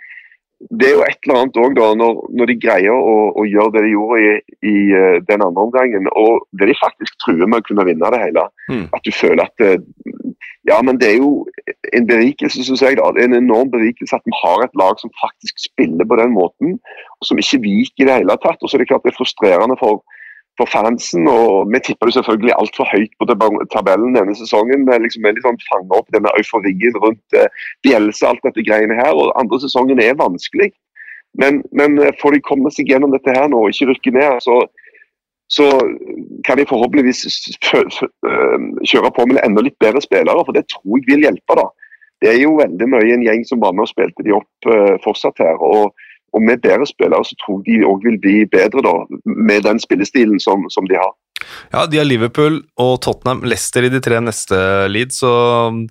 [0.72, 3.74] det er jo et eller annet også da, når, når de greier å, å gjøre
[3.76, 4.30] det de gjorde i,
[4.70, 8.22] i eh, den andre omgangen, og det de faktisk truer med å kunne vinne det
[8.22, 8.46] hele.
[8.72, 8.86] Mm.
[8.96, 9.82] At du føler at eh,
[10.70, 11.32] Ja, men det er jo
[11.98, 12.98] en berikelse, syns jeg.
[12.98, 16.16] da, Det er en enorm berikelse at vi har et lag som faktisk spiller på
[16.22, 16.80] den måten,
[17.20, 18.62] og som ikke viker i det hele tatt.
[18.62, 20.00] Og så er det klart det er frustrerende for,
[20.60, 21.28] for fansen.
[21.28, 23.28] og Vi tipper det selvfølgelig altfor høyt på
[23.76, 24.88] tabellen denne sesongen.
[24.88, 27.50] Vi liksom er litt sånn fanget opp denne euforien rundt eh,
[27.92, 29.12] og alt dette greiene her.
[29.12, 30.72] og Andre sesongen er vanskelig.
[31.42, 34.40] Men, men eh, får de komme seg gjennom dette her nå og ikke rykke ned,
[34.46, 34.62] så,
[35.52, 35.68] så
[36.48, 37.26] kan de forhåpentligvis
[38.90, 40.46] kjøre på med enda litt bedre spillere.
[40.46, 41.58] For det tror jeg vil hjelpe.
[41.60, 41.68] da.
[42.24, 44.96] Det er jo veldig mye en gjeng som var med og spilte de opp øh,
[45.04, 45.60] fortsatt her.
[45.60, 45.94] og
[46.34, 49.82] og med bedre spillere så tror jeg de òg vil bli bedre, da, med den
[49.82, 51.14] spillestilen som, som de har.
[51.74, 54.58] Ja, de har Liverpool og Tottenham, Leicester i de tre neste
[54.92, 55.32] lead, så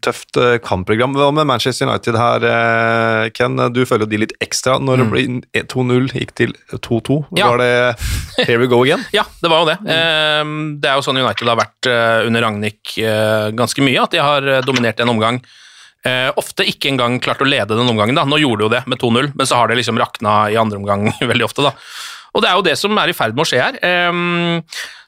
[0.05, 1.16] tøft eh, kampprogram.
[1.18, 3.59] Hva med Manchester United her, eh, Ken?
[3.74, 4.78] Du følger jo de litt ekstra.
[4.82, 5.24] Når det ble
[5.68, 7.18] 2-0, gikk til 2-2.
[7.38, 7.51] Ja.
[7.53, 9.05] Var det here we go again?
[9.18, 9.78] Ja, det var jo det.
[9.84, 10.61] Mm.
[10.80, 11.88] Det er jo sånn United har vært
[12.26, 12.95] under Ragnhild
[13.59, 15.43] ganske mye, at de har dominert en omgang.
[16.03, 18.16] Eh, ofte ikke engang klart å lede den omgangen.
[18.18, 18.24] da.
[18.26, 20.80] Nå gjorde de jo det med 2-0, men så har det liksom rakna i andre
[20.80, 21.62] omgang veldig ofte.
[21.62, 21.74] da.
[22.32, 23.78] Og det er jo det som er i ferd med å skje her.
[23.86, 24.62] Eh,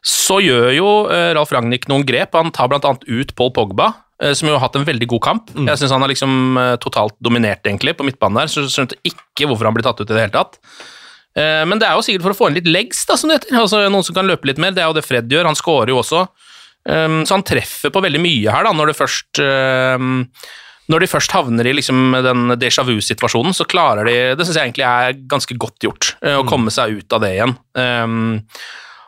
[0.05, 2.37] så gjør jo eh, Ralf Ragnhild noen grep.
[2.37, 2.93] Han tar bl.a.
[3.01, 3.89] ut Paul Pogba,
[4.23, 5.55] eh, som jo har hatt en veldig god kamp.
[5.57, 9.49] Jeg syns han har liksom eh, totalt dominert egentlig på midtbanen der, så skjønte ikke
[9.51, 10.61] hvorfor han blir tatt ut i det hele tatt.
[11.35, 13.57] Men det er jo sikkert for å få inn litt legs, da, som det heter.
[13.59, 14.71] Altså, noen som kan løpe litt mer.
[14.71, 15.49] Det er jo det Fred gjør.
[15.49, 16.21] Han scorer jo også.
[16.87, 19.41] Så han treffer på veldig mye her, da, når det først
[20.93, 24.69] Når de først havner i liksom den déjà vu-situasjonen, så klarer de Det syns jeg
[24.69, 27.55] egentlig er ganske godt gjort, eh, å komme seg ut av det igjen.
[27.73, 28.43] Um,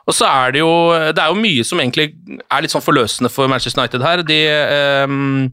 [0.06, 0.70] og så er det jo
[1.12, 2.14] Det er jo mye som egentlig
[2.46, 4.24] er litt sånn forløsende for Manchester United her.
[4.24, 4.40] De
[5.04, 5.44] um,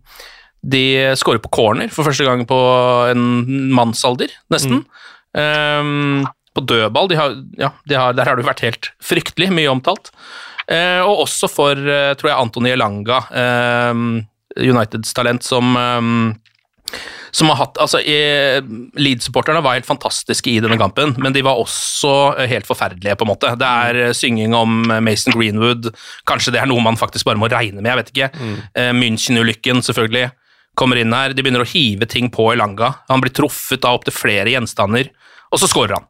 [0.64, 0.84] de
[1.20, 2.58] scorer på corner for første gang på
[3.12, 3.26] en
[3.76, 4.86] mannsalder, nesten.
[5.36, 9.50] Um, på dødball, de har, ja, de har, der har det jo vært helt fryktelig
[9.52, 10.14] mye omtalt.
[10.70, 14.04] Uh, og også for, uh, tror jeg, Antony Elanga, eh,
[14.60, 16.40] Uniteds talent, som eh,
[17.34, 22.12] som har hatt, altså Leeds-supporterne var helt fantastiske i denne kampen, men de var også
[22.38, 23.54] eh, helt forferdelige, på en måte.
[23.58, 25.90] Det er eh, synging om eh, Mason Greenwood,
[26.30, 28.30] kanskje det er noe man faktisk bare må regne med, jeg vet ikke.
[28.78, 30.30] Eh, München-ulykken, selvfølgelig,
[30.78, 31.34] kommer inn her.
[31.34, 32.92] De begynner å hive ting på Elanga.
[33.10, 35.10] Han blir truffet av opptil flere gjenstander,
[35.54, 36.08] og så scorer han.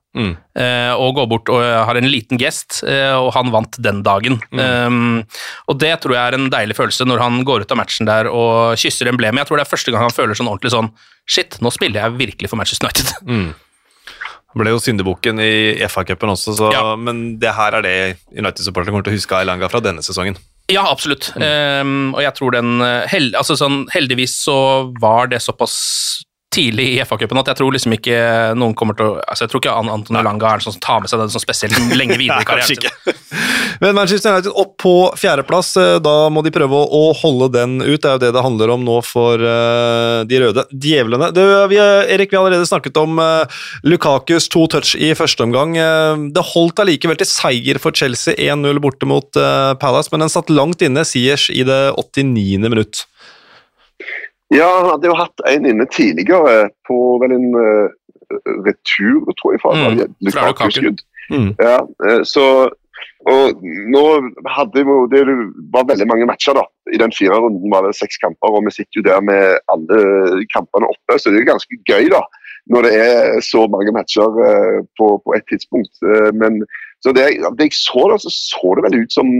[0.55, 3.99] Eh, og går bort og eh, har en liten gest, eh, og han vant den
[4.05, 4.37] dagen.
[4.55, 5.23] Um,
[5.67, 8.29] og det tror jeg er en deilig følelse når han går ut av matchen der
[8.31, 9.43] og kysser emblemet.
[9.43, 12.17] Jeg tror det er første gang han føler sånn ordentlig sånn Shit, nå spiller jeg
[12.19, 13.53] virkelig for Manchester United.
[14.59, 15.53] Ble jo syndebukken i
[15.89, 16.81] FA-cupen også, så, Ja.
[16.99, 17.93] men det her er det
[18.35, 20.35] United-supporterne kommer til å huske Ailanga fra denne sesongen.
[20.69, 21.31] Ja, absolutt.
[21.35, 22.75] Um, og jeg tror den
[23.11, 24.57] hel, altså sånn, Heldigvis så
[25.01, 25.79] var det såpass
[26.53, 28.17] tidlig i FA-cupen at jeg tror liksom ikke
[28.59, 30.83] noen kommer til å altså Jeg tror ikke An- Anton Elanga er en sånn som
[30.83, 32.77] tar med seg den sånn spesielt lenge videre i karrieren.
[32.77, 33.15] ikke.
[33.83, 37.99] Men Manchester United opp på fjerdeplass, eh, da må de prøve å, holde den ut.
[38.03, 41.31] Det er jo det det handler om nå for eh, de røde djevlene.
[41.35, 43.43] Det, vi, Erik, vi har allerede snakket om uh,
[43.87, 45.75] Lukakus to touch i første omgang.
[45.79, 50.33] Eh, det holdt allikevel til seier for Chelsea 1-0 borte mot eh, Palace, men den
[50.33, 52.69] satt langt inne, Siers, i det 89.
[52.69, 53.05] minutt.
[54.53, 57.89] Ja, han hadde jo hatt en inne tidligere på vel en eh,
[58.67, 60.71] retur, tror jeg, fra Mm, mm, fra Lukaku.
[60.77, 61.03] skudd.
[61.31, 61.51] Mm.
[61.59, 62.69] Ja, eh, så
[63.31, 64.03] og nå
[64.51, 65.23] hadde jo det
[65.71, 66.63] var veldig mange matcher da.
[66.91, 70.43] I den fire runden var det seks kamper, og vi sitter jo der med alle
[70.51, 71.19] kampene oppe.
[71.19, 72.19] Så det er ganske gøy da,
[72.73, 75.93] når det er så mange matcher eh, på, på et tidspunkt.
[76.03, 76.63] Eh, men
[77.03, 77.29] så det,
[77.59, 79.31] det jeg så da, så så det vel ut som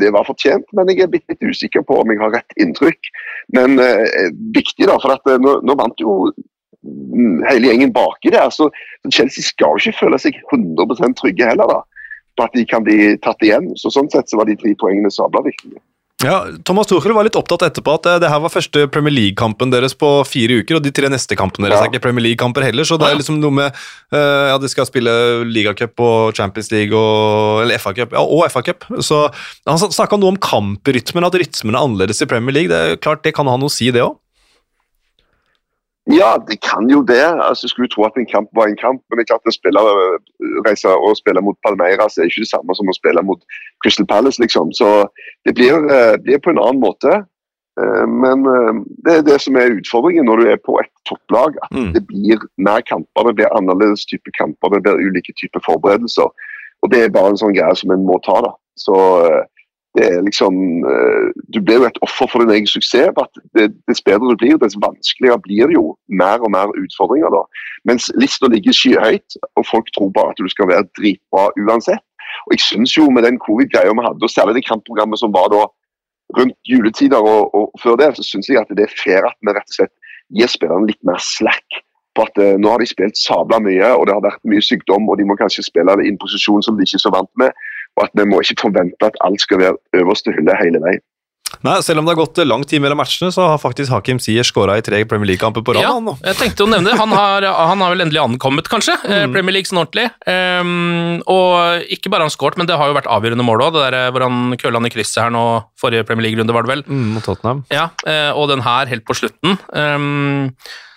[0.00, 3.10] det var fortjent, men jeg er litt usikker på om jeg har rett inntrykk.
[3.56, 6.16] Men eh, viktig, da, for at eh, nå, nå vant jo
[6.82, 8.50] mm, hele gjengen baki der.
[8.54, 8.70] Så,
[9.04, 11.80] så Chelsea skal jo ikke føle seg 100 trygge heller da,
[12.38, 13.72] på at de kan bli tatt igjen.
[13.80, 15.78] Så Sånn sett så var de tre poengene sabla viktige.
[16.24, 19.72] Ja, Thomas Tuchel var litt opptatt etterpå at eh, det her var første Premier League-kampen
[19.74, 21.84] deres på fire uker, og de tre neste kampene deres Ja.
[21.84, 23.76] er ikke Premier League-kamper heller, så det er liksom noe med
[24.14, 25.12] uh, Ja, de skal spille
[25.44, 28.88] ligacup og Champions League og Eller FA-cup, ja, og FA-cup.
[29.04, 29.26] Så
[29.68, 32.72] han snakka noe om kamprytmen, at rytmen er annerledes i Premier League.
[32.72, 34.16] Det er klart, det kan ha noe å si, det òg.
[36.12, 37.24] Ja, det kan jo det.
[37.40, 39.80] Altså, skulle tro at en kamp var en kamp, men det er klart å spille,
[40.66, 43.40] reise og spille mot Palmeiras er ikke det samme som å spille mot
[43.82, 44.72] Crystal Palace, liksom.
[44.76, 45.06] Så
[45.48, 47.24] det blir, eh, blir på en annen måte.
[47.80, 51.56] Eh, Men eh, det er det som er utfordringen når du er på et topplag.
[51.62, 51.92] At Mm.
[51.94, 56.28] det blir mer kamper, det blir annerledes type kamper, det blir ulike typer forberedelser.
[56.82, 58.40] Og det er bare en sånn greie som en må ta.
[58.42, 58.52] da.
[58.76, 58.94] Så
[59.24, 59.42] eh,
[59.94, 60.54] det er liksom
[60.90, 63.14] eh, Du blir jo et offer for din egen suksess.
[63.24, 63.32] at
[63.88, 67.30] Dess bedre du blir, dess vanskeligere blir det jo mer og mer utfordringer.
[67.36, 67.42] da.
[67.88, 72.02] Mens lista ligger skyhøyt, og folk tror bare at du skal være dritbra uansett.
[72.46, 75.48] Og jeg synes jo med den covid-greia vi hadde, og særlig det kampprogrammet som var
[75.54, 75.62] da
[76.38, 79.52] rundt juletider og, og før det, så syns jeg at det er fair at vi
[79.54, 79.94] rett og slett
[80.34, 81.82] gir spillerne litt mer slack.
[82.14, 85.08] på at eh, Nå har de spilt sabla mye, og det har vært mye sykdom,
[85.10, 87.50] og de må kanskje spille i en posisjon som de ikke er så vant med.
[87.96, 91.02] Og at vi må ikke forvente at alt skal være øverste hylle hele veien.
[91.62, 94.42] Nei, selv om det har gått lang tid mellom matchene, så har faktisk Hakim Sier
[94.42, 95.84] skåra i tre Premier League-kamper på rad.
[95.86, 95.92] Ja,
[96.26, 96.96] jeg tenkte å nevne det.
[96.98, 99.32] Han har, han har vel endelig ankommet, kanskje, eh, Mm.
[99.36, 100.08] Premier League sånn ordentlig.
[100.26, 103.78] Um, og ikke bare har han skåret, men det har jo vært avgjørende mål òg.
[104.10, 105.44] Hvor han køla han i krysset her nå,
[105.80, 106.82] forrige Premier League-runde, var det vel.
[106.88, 107.62] Mm, mot Tottenham.
[107.70, 109.54] Ja, eh, og den her helt på slutten.
[109.78, 110.52] Ehm,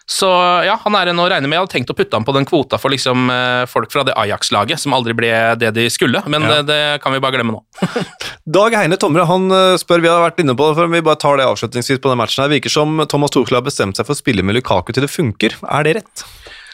[0.08, 0.28] så
[0.64, 1.58] ja, han er en å regne med.
[1.58, 4.14] Jeg hadde tenkt å putte ham på den kvota for liksom, eh, folk fra det
[4.16, 6.62] Ajax-laget, som aldri ble det de skulle, men Ja.
[6.62, 7.62] det, det kan vi bare glemme nå.
[8.58, 11.20] Dag Heine Tomre han eh, spør, vi har vært inne på det, for vi bare
[11.20, 12.53] tar det avslutningsvis på den matchen her.
[12.55, 15.60] Virker som Thomas Tuchel har bestemt seg for å spille med Lukaku til det funker.
[15.68, 16.24] Er det rett?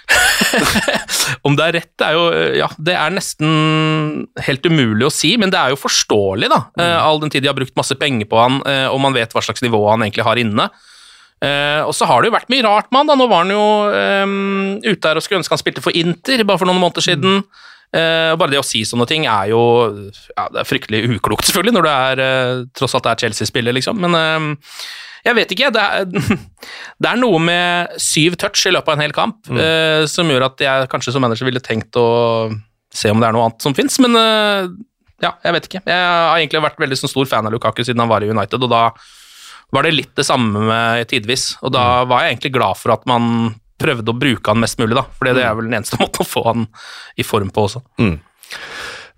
[1.48, 2.24] Om det er rett, det er jo
[2.60, 6.60] Ja, det er nesten helt umulig å si, men det er jo forståelig, da.
[6.78, 6.86] Mm.
[7.02, 9.42] all den tid de har brukt masse penger på han, eh, og man vet hva
[9.42, 10.70] slags nivå han egentlig har inne.
[11.44, 13.20] Eh, og så har det jo vært mye rart med han, da.
[13.20, 16.62] Nå var han jo um, ute her og skulle ønske han spilte for Inter bare
[16.62, 17.44] for noen måneder siden.
[17.94, 19.62] Uh, og bare det å si sånne ting er jo
[19.94, 24.00] ja, det er fryktelig uklokt, selvfølgelig, når du er, uh, tross alt er Chelsea-spiller, liksom.
[24.02, 24.48] Men
[25.24, 25.70] jeg vet ikke.
[25.72, 26.08] Det er,
[27.04, 30.50] det er noe med syv touch i løpet av en hel kamp eh, som gjør
[30.50, 32.08] at jeg kanskje som manager ville tenkt å
[32.92, 34.20] se om det er noe annet som fins, men
[35.24, 35.82] ja, jeg vet ikke.
[35.88, 38.68] Jeg har egentlig vært veldig sånn stor fan av Lukaku siden han var i United,
[38.68, 38.84] og da
[39.74, 41.54] var det litt det samme med tidvis.
[41.66, 44.96] Og da var jeg egentlig glad for at man prøvde å bruke han mest mulig,
[44.96, 45.06] da.
[45.18, 46.68] For det er vel den eneste måten å få han
[47.20, 47.84] i form på også.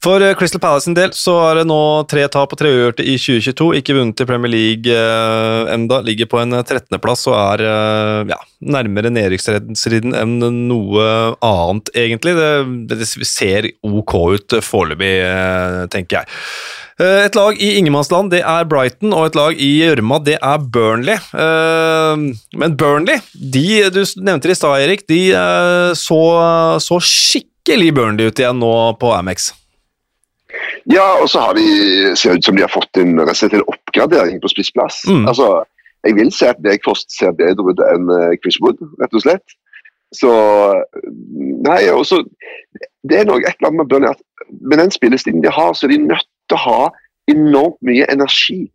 [0.05, 1.79] For eh, Crystal Palace sin del så er det nå
[2.09, 3.69] tre tap og tre uavgjorte i 2022.
[3.79, 5.97] Ikke vunnet i Premier League eh, enda.
[6.05, 8.37] Ligger på en 13.-plass og er eh, ja,
[8.75, 10.37] nærmere nedrykksstriden enn
[10.69, 11.07] noe
[11.41, 12.35] annet, egentlig.
[12.37, 12.51] Det,
[12.93, 16.33] det ser ok ut foreløpig, eh, tenker jeg.
[17.01, 20.69] Eh, Et lag i ingenmannsland det er Brighton, og et lag i gjørma det er
[20.77, 21.17] Burnley.
[21.33, 22.29] Eh,
[22.61, 26.23] Men Burnley, de du nevnte det i stad, Erik, de eh, så,
[26.77, 29.55] så skikkelig Burnley ut igjen nå på Amex.
[30.91, 31.65] Ja, og så har de,
[32.17, 35.01] ser ut som de har fått en, en oppgradering på spissplass.
[35.09, 35.25] Mm.
[35.31, 35.63] Altså,
[36.05, 39.55] jeg vil si at Weghorst ser bedre ut enn eh, Chris Wood, rett og slett.
[40.13, 40.31] Så
[41.65, 42.21] Nei, og så
[43.09, 44.21] Det er noe et eller annet med Burnley at
[44.61, 46.81] med den spillestilen de har, så er de nødt til å ha
[47.31, 48.67] enormt mye energi.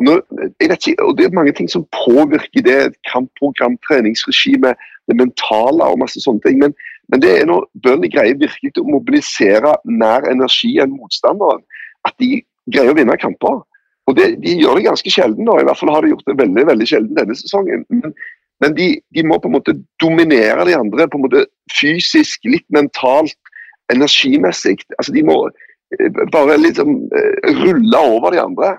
[0.00, 0.22] Når,
[0.60, 2.94] jeg vet ikke, og Det er mange ting som påvirker det.
[3.12, 4.72] Kampprogram, treningsregime,
[5.08, 6.62] det mentale og masse sånne ting.
[6.64, 6.72] Men,
[7.12, 11.60] men det er når bøndene greier virkelig å mobilisere mer energi enn motstanderen,
[12.08, 12.40] at de
[12.72, 13.60] greier å vinne kamper.
[14.08, 15.58] Og det, De gjør det ganske sjelden, da.
[15.60, 17.84] i hvert fall har de gjort det veldig veldig sjelden denne sesongen.
[17.92, 18.14] Men,
[18.64, 21.44] men de, de må på en måte dominere de andre på en måte
[21.76, 23.36] fysisk, litt mentalt,
[23.92, 24.78] energimessig.
[24.96, 28.72] Altså De må eh, bare liksom eh, rulle over de andre.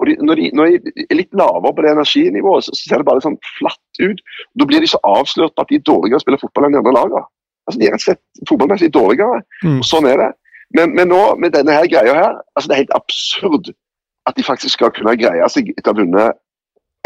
[0.00, 3.08] Og de, når, de, når de er litt lavere på det energinivået, så, ser det
[3.10, 4.24] bare sånn flatt ut.
[4.56, 6.78] Da blir de så avslørt på at de er dårligere til å spille fotball enn
[6.78, 7.24] de andre lagene.
[7.66, 9.42] Altså, de er rett og slett fotballmessig dårligere.
[9.62, 9.80] Mm.
[9.80, 10.30] og Sånn er det.
[10.76, 13.72] Men, men nå, med denne her greia her, altså det er helt absurd
[14.28, 16.40] at de faktisk skal kunne greie seg etter å ha vunnet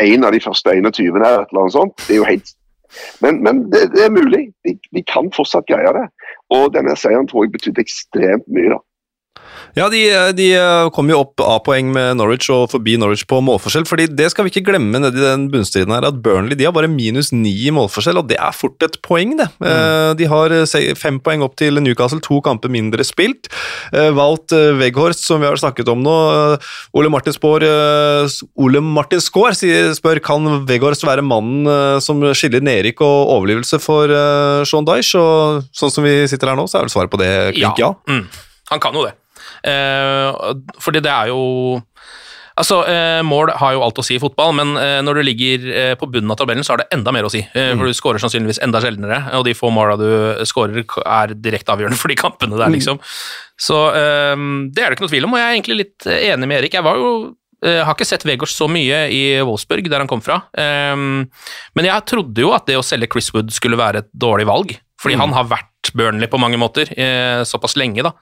[0.03, 1.95] en av de første 21 her, et eller annet sånt.
[2.05, 2.55] Det er jo helt
[3.21, 4.45] Men, men det, det er mulig.
[4.65, 6.05] De, de kan fortsatt greie det.
[6.55, 8.77] Og denne seieren tror jeg betydde ekstremt mye.
[8.77, 8.79] da.
[9.77, 10.01] Ja, de,
[10.33, 10.47] de
[10.97, 13.85] kom jo opp A-poeng med Norwich og forbi Norwich på målforskjell.
[13.85, 16.89] fordi det skal vi ikke glemme nedi den bunnstriden her, at Burnley de har bare
[16.89, 19.49] minus ni i målforskjell, og det er fort et poeng, det.
[19.61, 20.17] Mm.
[20.17, 20.55] De har
[20.97, 23.51] fem poeng opp til Newcastle, to kamper mindre spilt.
[23.93, 26.17] Walt Weghorst, som vi har snakket om nå,
[26.97, 27.67] Ole Martin Spår
[28.57, 34.09] Ole Martin Skaar spør kan Weghorst være mannen som skiller nedrykk og overlevelse for
[34.65, 37.31] Sean Dyche, og sånn som vi sitter her nå, så er vel svaret på det
[37.59, 37.93] klink ja.
[37.93, 37.95] ja.
[38.09, 38.27] Mm.
[38.73, 39.15] Han kan jo det.
[39.65, 41.81] Eh, fordi det er jo
[42.57, 45.97] Altså, eh, Mål har jo alt å si i fotball, men eh, når du ligger
[46.01, 47.43] på bunnen av tabellen, så har det enda mer å si.
[47.53, 50.07] For du skårer sannsynligvis enda sjeldnere, og de få måla du
[50.49, 52.97] skårer, er direkte avgjørende for de kampene der, liksom.
[53.61, 56.63] Så det er det ikke noe tvil om, og jeg er egentlig litt enig med
[56.63, 56.79] Erik.
[56.79, 57.13] Jeg var jo
[57.67, 60.41] har ikke sett Vegårs så mye i Wolfsburg, der han kom fra.
[60.57, 64.79] men jeg trodde jo at det å selge Chris Wood skulle være et dårlig valg,
[64.97, 65.27] fordi mm.
[65.27, 66.89] han har vært Burnley på mange måter,
[67.45, 68.17] såpass lenge, da.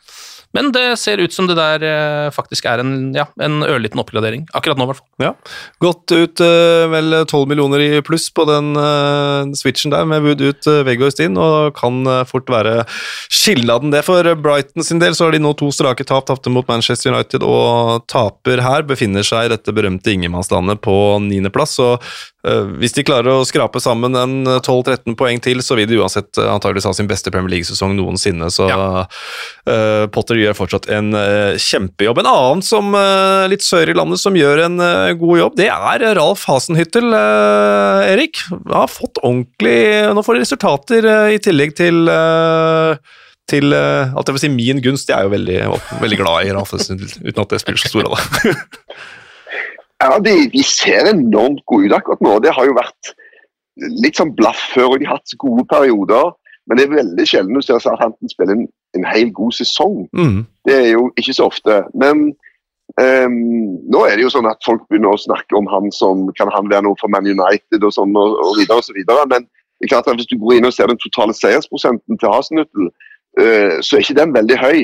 [0.54, 4.46] Men det ser ut som det der eh, faktisk er en, ja, en ørliten oppgradering.
[4.54, 5.10] Akkurat nå, i hvert fall.
[5.24, 5.32] Ja.
[5.82, 10.44] Gått ut uh, vel 12 millioner i pluss på den uh, switchen der, med Wood
[10.44, 12.84] ut, Veggård inn, og kan fort være
[13.32, 14.04] skilnaden det.
[14.06, 17.44] For Brighton sin del så har de nå to strake tap, tapte mot Manchester United
[17.46, 18.86] og taper her.
[18.86, 20.96] Befinner seg i dette berømte ingenmannslandet på
[21.26, 21.76] niendeplass.
[21.82, 25.96] Og Eh, hvis de klarer å skrape sammen en 12-13 poeng til, så vil de
[26.02, 28.50] uansett eh, antageligvis ha sin beste Premier League-sesong noensinne.
[28.52, 29.06] Så ja.
[30.12, 31.14] Potter gjør fortsatt en
[31.60, 32.20] kjempejobb.
[32.20, 32.92] En annen som
[33.48, 34.76] litt sør i landet som gjør en
[35.20, 37.16] god jobb, det er Ralf Hasenhyttel,
[38.12, 38.44] Erik.
[38.68, 42.04] Har fått ordentlig Nå får de resultater i tillegg til
[43.50, 45.08] til alt jeg vil si min gunst.
[45.08, 45.58] Jeg er jo veldig,
[46.04, 48.54] veldig glad i Ralf uten at det spiller så stor rolle.
[50.02, 52.38] Ja, de, de, ser enormt gode ut akkurat nå.
[52.44, 53.12] Det har jo vært
[54.02, 56.32] litt sånn blaff før, og de har hatt gode perioder.
[56.66, 58.64] Men det er veldig sjelden du ser Southampton spille en,
[58.96, 60.04] en hel god sesong.
[60.16, 60.44] Mm.
[60.64, 61.82] Det er jo ikke så ofte.
[61.92, 62.30] Men
[63.00, 63.36] um,
[63.92, 66.70] nå er det jo sånn at folk begynner å snakke om han som kan han
[66.72, 69.28] være noe for Man United og sånn og, og videre og så videre.
[69.30, 72.32] Men det er klart at hvis du går inn og ser den totale seiersprosenten til
[72.32, 72.90] Hasenhüttel,
[73.40, 74.78] uh, så er ikke den veldig høy.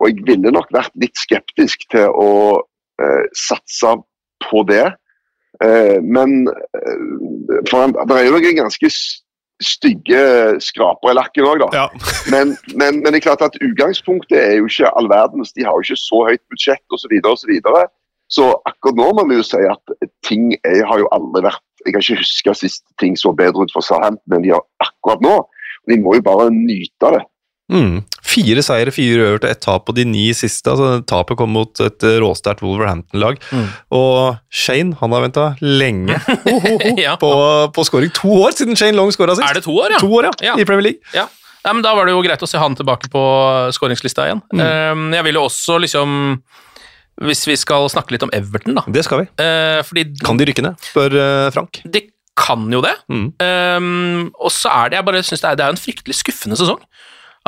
[0.00, 3.94] Og jeg ville nok vært litt skeptisk til å uh, satse
[4.48, 4.86] på det.
[5.64, 7.02] Eh, men eh,
[7.68, 8.90] for det er jo noen ganske
[9.60, 10.20] stygge
[10.64, 11.70] skraper i lakken òg, da.
[11.76, 11.86] Ja.
[12.32, 15.52] men, men, men, det er klart at utgangspunktet er jo ikke all verdens.
[15.56, 17.12] De har jo ikke så høyt budsjett osv.
[17.12, 17.86] Så, så, videre,
[18.30, 21.94] så akkurat nå må vi jo si at ting er, har jo aldri vært Jeg
[21.94, 25.36] kan ikke huske sist ting så bedre ut for Southampton enn de har akkurat nå.
[25.88, 27.22] De må jo bare nyte det.
[27.70, 28.02] Mm.
[28.26, 30.70] Fire seire, fire øver til ett tap på de ni siste.
[30.72, 33.40] altså Tapet kom mot et råsterkt Wolverhampton-lag.
[33.54, 33.66] Mm.
[33.96, 36.18] Og Shane han har venta lenge
[37.04, 37.16] ja.
[37.20, 37.32] på,
[37.74, 38.12] på scoring.
[38.20, 39.46] To år siden Shane Long scora sist!
[39.46, 40.02] Er det to år, ja?
[40.02, 40.56] To år, ja, ja.
[40.58, 41.14] I Premier League.
[41.14, 41.28] Ja.
[41.64, 41.72] ja.
[41.72, 43.24] men Da var det jo greit å se han tilbake på
[43.76, 44.42] skåringslista igjen.
[44.52, 44.64] Mm.
[44.66, 46.16] Um, jeg vil jo også liksom
[47.26, 48.86] Hvis vi skal snakke litt om Everton, da.
[48.88, 49.30] Det skal vi.
[49.38, 51.82] Uh, fordi, kan de rykke ned, spør uh, Frank.
[51.84, 52.08] De
[52.40, 52.94] kan jo det.
[53.12, 53.26] Mm.
[53.36, 56.56] Um, og så er det jeg bare synes det er, det er en fryktelig skuffende
[56.56, 56.80] sesong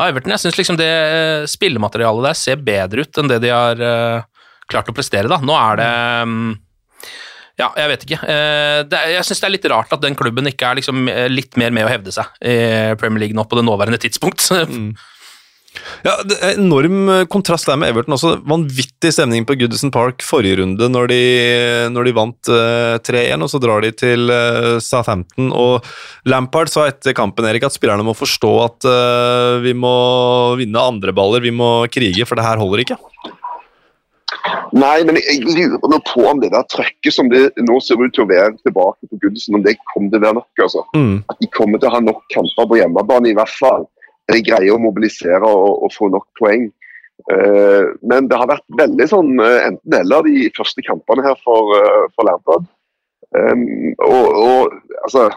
[0.03, 0.35] av Everton.
[0.35, 4.51] Jeg syns liksom det eh, spillematerialet der ser bedre ut enn det de har uh,
[4.71, 5.31] klart å prestere.
[5.31, 5.41] da.
[5.43, 5.89] Nå er det
[6.27, 6.53] um,
[7.61, 8.19] ja, jeg vet ikke.
[8.89, 11.75] Det, jeg syns det er litt rart at den klubben ikke er liksom litt mer
[11.77, 12.55] med å hevde seg i
[12.99, 14.49] Premier League nå på det nåværende tidspunkt.
[14.73, 14.95] Mm.
[16.03, 18.35] Ja, det er Enorm kontrast der med Everton også.
[18.49, 21.21] Vanvittig stemning på Goodison Park forrige runde når de,
[21.95, 25.53] når de vant uh, eh, 3-1, og så drar de til uh, Southampton.
[25.57, 25.87] Og
[26.29, 29.95] Lampard sa etter kampen Erik, at spillerne må forstå at uh, vi må
[30.61, 32.99] vinne andre baller, vi må krige, for det her holder ikke.
[34.73, 38.13] Nei, men jeg lurer nå på om det der trøkket som det nå ser ut
[38.17, 40.63] til å være tilbake på Goodison, om det kommer til å være nok.
[40.67, 40.85] altså.
[40.97, 41.17] Mm.
[41.33, 43.89] At de kommer til å ha nok kamper på hjemmebane, i hvert fall
[44.31, 46.69] de greier å mobilisere og, og få nok poeng.
[47.31, 52.07] Uh, men det har vært veldig sånn uh, enten-eller de første kampene her for, uh,
[52.17, 52.67] for Lampard.
[53.37, 55.29] Um, og, og, altså,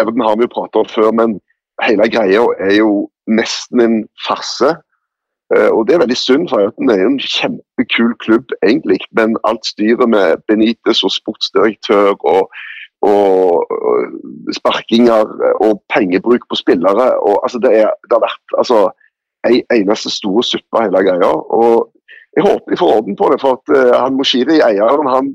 [0.00, 1.36] Everton har vi jo pratet om før, men
[1.84, 2.94] hele greia er jo
[3.30, 4.72] nesten en farse.
[5.50, 9.00] og det er veldig synd, for Everton er jo en kjempekul klubb, egentlig.
[9.18, 12.52] Men alt styret med Benitez og sportsdirektør og
[13.00, 13.66] og,
[14.54, 15.28] sparkinger
[15.64, 17.06] og pengebruk på spillere.
[17.20, 18.80] Og, altså, det, er, det, har vært altså,
[19.48, 21.30] ei eneste store suppe, hele greia.
[21.30, 21.90] Og
[22.36, 25.30] jeg håper de får orden på det, for at uh, han Moshiri, eieren, han,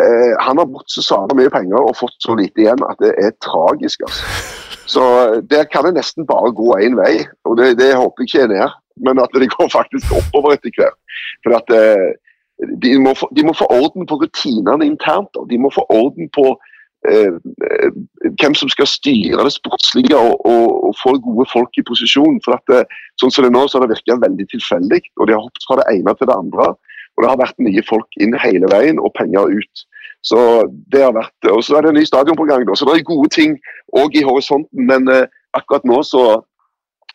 [0.00, 3.14] uh, han har brukt så savnet mye penger og fått så lite igjen at det
[3.22, 4.06] er tragisk.
[4.08, 4.30] altså.
[4.86, 5.02] Så
[5.50, 8.52] der kan det nesten bare gå én vei, og det, det, håper jeg ikke er
[8.52, 8.76] ned.
[9.02, 10.94] Men at det går faktisk oppover etter hvert.
[11.42, 12.12] For at uh,
[12.82, 15.36] de må, få, de må, få, orden på rutinene internt.
[15.36, 16.75] og De må få orden på eh, eh,
[17.06, 22.40] hvem som skal styre det sportslige og, og, og få gode folk i posisjon.
[22.44, 22.84] For det,
[23.20, 25.02] sånn som det nå, så har det virka veldig tilfeldig.
[25.20, 26.72] og De har hoppet fra det ene til det andre.
[27.16, 29.86] Og det har vært nye folk inn hele veien og penger ut.
[30.26, 30.40] Så
[30.92, 32.74] det har vært, og så er det en ny stadion på gang, da.
[32.74, 33.52] så det er gode ting
[33.94, 34.86] òg i horisonten.
[34.88, 36.24] Men eh, akkurat nå så,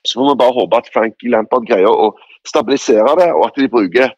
[0.07, 2.13] så får vi bare håpe at Frank Lampard greier å
[2.47, 4.13] stabilisere det, og at de bruker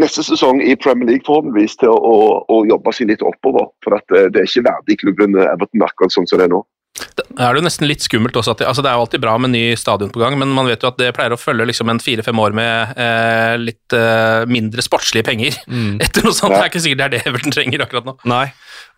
[0.00, 2.14] neste sesong i Premier League forhåpentligvis til å,
[2.50, 3.68] å, jobbe seg litt oppover.
[3.84, 6.62] For at det, det er ikke verdig klubben Everton akkurat sånn som det er nå.
[6.94, 8.52] Det er det jo nesten litt skummelt også.
[8.54, 10.68] At det, altså det er jo alltid bra med ny stadion på gang, men man
[10.70, 14.44] vet jo at det pleier å følge liksom en fire-fem år med eh, litt eh,
[14.46, 15.96] mindre sportslige penger Mm.
[16.04, 16.54] etter noe sånt.
[16.54, 18.14] Det er ikke sikkert det er det Everton trenger akkurat nå.
[18.30, 18.44] Nei,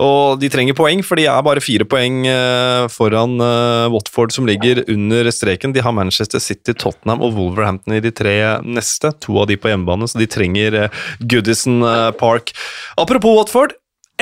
[0.04, 4.44] og de trenger poeng, for de er bare fire poeng eh, foran eh, Watford, som
[4.48, 5.72] ligger under streken.
[5.72, 8.36] De har Manchester City, Tottenham og Wolverhampton i de tre
[8.66, 9.14] neste.
[9.24, 12.52] To av de på hjemmebane, så de trenger eh, Goodison eh, Park.
[13.00, 13.72] Apropos Watford.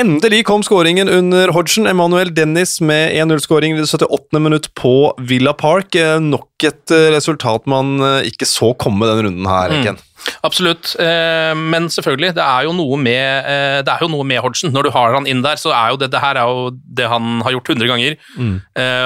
[0.01, 1.87] Endelig kom skåringen under Hodgson.
[1.87, 4.41] Emmanuel Dennis med 1-0-skåring i det 78.
[4.43, 5.95] minutt på Villa Park.
[5.95, 10.03] Eh, Nok et eh, resultat man eh, ikke så komme denne runden her, Mm.
[10.45, 14.43] Absolutt, eh, men selvfølgelig, det er jo noe med, eh, det er jo noe med
[14.45, 14.73] Hodgson.
[14.75, 17.09] Når du har han inn der, så er jo det, det her er jo det
[17.11, 18.17] han har gjort 100 ganger.
[18.39, 18.61] Mm.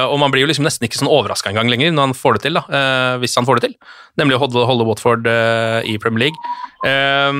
[0.08, 2.42] og man blir jo liksom nesten ikke sånn overraska engang lenger når han får det
[2.46, 3.76] til, da, eh, hvis han får det til.
[4.18, 6.54] Nemlig å holde, Watford eh, i Premier League.
[6.86, 7.32] Eh,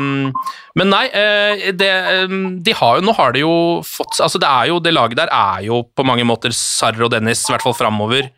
[0.78, 3.54] men nei, eh, det, eh, de har jo, nå har de jo
[3.86, 7.12] fått altså Det er jo, det laget der er jo på mange måter Sarr og
[7.14, 8.30] Dennis, i hvert fall framover.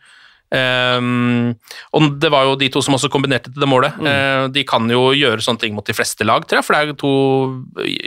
[0.50, 1.52] Um,
[1.94, 3.96] og det var jo de to som også kombinerte til det målet.
[4.02, 6.80] Eh, de kan jo gjøre sånne ting mot de fleste lag, tror jeg, for det
[6.80, 7.12] er jo to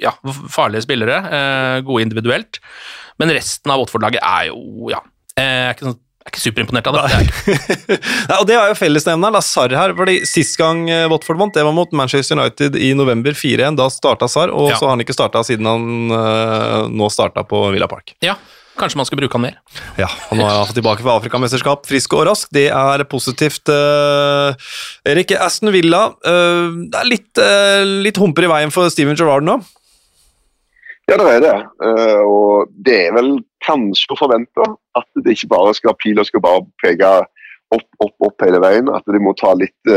[0.04, 0.12] ja,
[0.52, 1.22] farlige spillere.
[1.24, 2.60] Uh, gode individuelt.
[3.22, 6.88] Men resten av Watford-laget er jo ja, uh, er ikke, sånn, jeg er ikke superimponert
[6.88, 7.04] av det.
[7.12, 7.60] jeg.
[8.30, 9.40] Nei, og Det er jo fellesnevneren.
[9.44, 9.94] Sarr her.
[9.98, 13.76] fordi Sist gang eh, Watford vant, det var mot Manchester United i november 4-1.
[13.80, 14.78] Da starta Sarr, og Ja.
[14.80, 18.16] så har han ikke starta siden han eh, nå starta på Villa Park.
[18.24, 18.38] Ja,
[18.80, 19.58] kanskje man skal bruke han mer.
[20.00, 22.50] Ja, og Nå er han tilbake fra Afrikamesterskap, frisk og rask.
[22.54, 23.70] Det er positivt.
[23.70, 24.56] eh,
[25.14, 29.46] Erik, Aston Villa eh, Det er litt, eh, litt humper i veien for Steven Gerrard
[29.48, 29.60] nå.
[31.10, 31.56] Ja, det er det.
[31.84, 33.34] Eh, og det er vel
[33.66, 37.10] kanskje å forvente at det ikke bare skal pila skal bare peke
[37.74, 38.90] opp, opp, opp hele veien.
[38.94, 39.94] At de må ta litt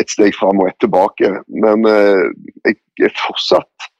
[0.00, 1.30] et steg fram og ett tilbake.
[1.48, 2.26] Men eh,
[2.68, 3.90] jeg er fortsatt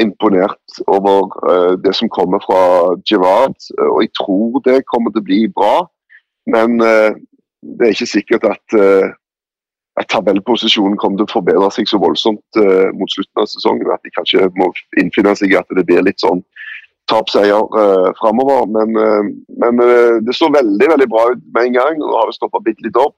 [0.00, 3.56] imponert over eh, det som kommer fra Gerard.
[3.80, 5.86] Og jeg tror det kommer til å bli bra.
[6.52, 7.16] Men eh,
[7.64, 9.12] det er ikke sikkert at eh,
[9.94, 14.02] at tabellposisjonen kommer til å forbedre seg så voldsomt eh, mot slutten av sesongen at
[14.02, 16.42] de kanskje må innfinne seg at det blir litt sånn
[17.10, 18.66] tapseier uh, framover.
[18.76, 19.26] Men, eh,
[19.60, 21.98] men eh, det så veldig veldig bra ut med en gang.
[22.00, 23.16] Nå har det stoppa bitte litt opp.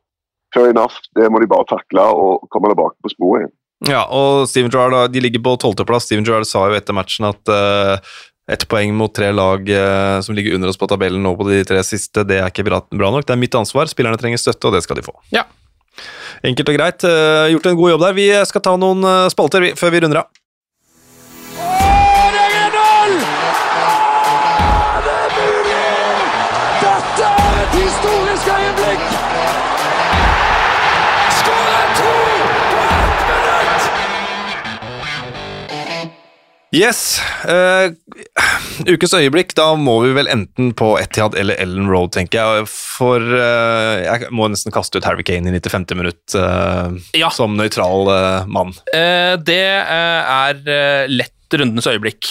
[0.55, 3.55] Fair enough, det må de bare takle og komme tilbake på sporet igjen.
[3.85, 6.07] Ja, og Steven Gerrard de ligger på tolvteplass.
[6.09, 7.99] Steven Gerrard sa jo etter matchen at uh,
[8.49, 11.61] ett poeng mot tre lag uh, som ligger under oss på tabellen nå på de
[11.69, 13.27] tre siste, det er ikke bra, bra nok.
[13.29, 13.91] Det er mitt ansvar.
[13.93, 15.13] Spillerne trenger støtte, og det skal de få.
[15.35, 15.45] Ja.
[16.47, 17.05] Enkelt og greit.
[17.05, 18.17] Uh, gjort en god jobb der.
[18.17, 20.33] Vi skal ta noen spalter vi, før vi runder av.
[36.77, 37.21] Yes.
[37.49, 37.95] Uh,
[38.85, 42.67] ukens øyeblikk, da må vi vel enten på Etihad eller Ellen Road, tenker jeg.
[42.71, 45.87] For uh, jeg må nesten kaste ut Harry Kane i 95.
[45.97, 47.31] minutt uh, Ja.
[47.33, 48.11] som nøytral
[48.53, 48.75] mann.
[49.47, 50.61] Det er
[51.09, 52.29] lett rundens øyeblikk.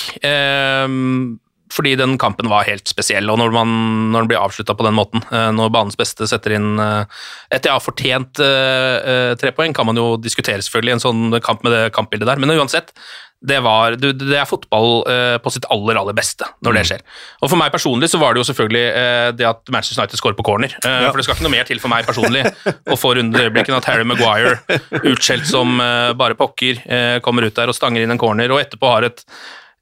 [1.75, 3.71] Fordi den kampen var helt spesiell, og når, man,
[4.13, 5.23] når den blir avslutta på den måten,
[5.57, 10.13] når banens beste setter inn et ja, fortjent eh, eh, tre poeng, kan man jo
[10.21, 12.93] diskutere selvfølgelig en sånn kamp med det kampbildet der, men uansett,
[13.41, 17.03] det, var, det er fotball eh, på sitt aller, aller beste når det skjer.
[17.41, 20.37] Og For meg personlig så var det jo selvfølgelig eh, det at Manchester United scorer
[20.39, 20.77] på corner.
[20.79, 22.45] Eh, For det skal ikke noe mer til for meg personlig
[22.93, 24.57] å få enn at Harry Maguire,
[25.03, 25.77] utskjelt som
[26.17, 26.81] bare pokker,
[27.25, 29.23] kommer ut der og stanger inn en corner, og etterpå har et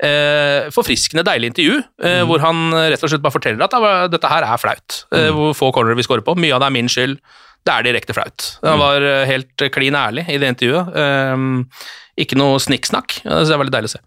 [0.03, 4.29] eh, forfriskende deilig intervju, eh, hvor han rett og slett bare forteller at "Ja, dette
[4.29, 5.05] her er flaut.
[5.13, 6.35] Eh, hvor få cornerer vi scorer på.
[6.35, 7.19] Mye av det er min skyld.
[7.63, 8.47] Det er direkte flaut.
[8.65, 10.97] Han var eh, helt klin ærlig i det intervjuet.
[10.99, 11.83] Eh,
[12.23, 13.21] ikke noe snikksnakk.
[13.23, 14.03] Det er veldig deilig å se.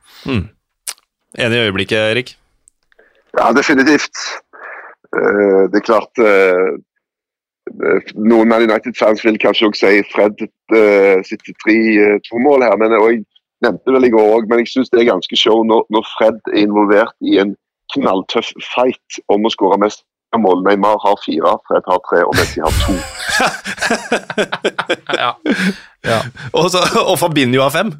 [1.37, 2.35] Enig i øyeblikket, Erik?
[3.37, 4.17] Ja, definitivt.
[5.17, 6.77] Eh, det er klart eh,
[8.15, 13.25] Noen Man United-fans vil kanskje også si Fred uh, sitt tre-to-mål her, men jeg
[13.65, 16.07] nevnte det vel i går òg, men jeg syns det er ganske show når, når
[16.13, 17.57] Fred er involvert i en
[17.97, 20.05] knalltøff fight om å skåre mest
[20.43, 20.65] mål.
[20.67, 22.95] Neymar har fire, Fred har tre, og Messi har to.
[25.21, 25.37] Ja.
[26.57, 27.93] Og, så, og Fabinho har fem.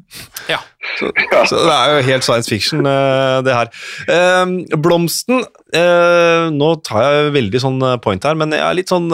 [0.51, 0.61] ja.
[0.97, 3.69] Så det er jo helt science fiction, eh, det her.
[4.07, 5.41] Eh, Blomsten
[5.75, 9.09] eh, Nå tar jeg veldig sånn eh, point her, men jeg er litt sånn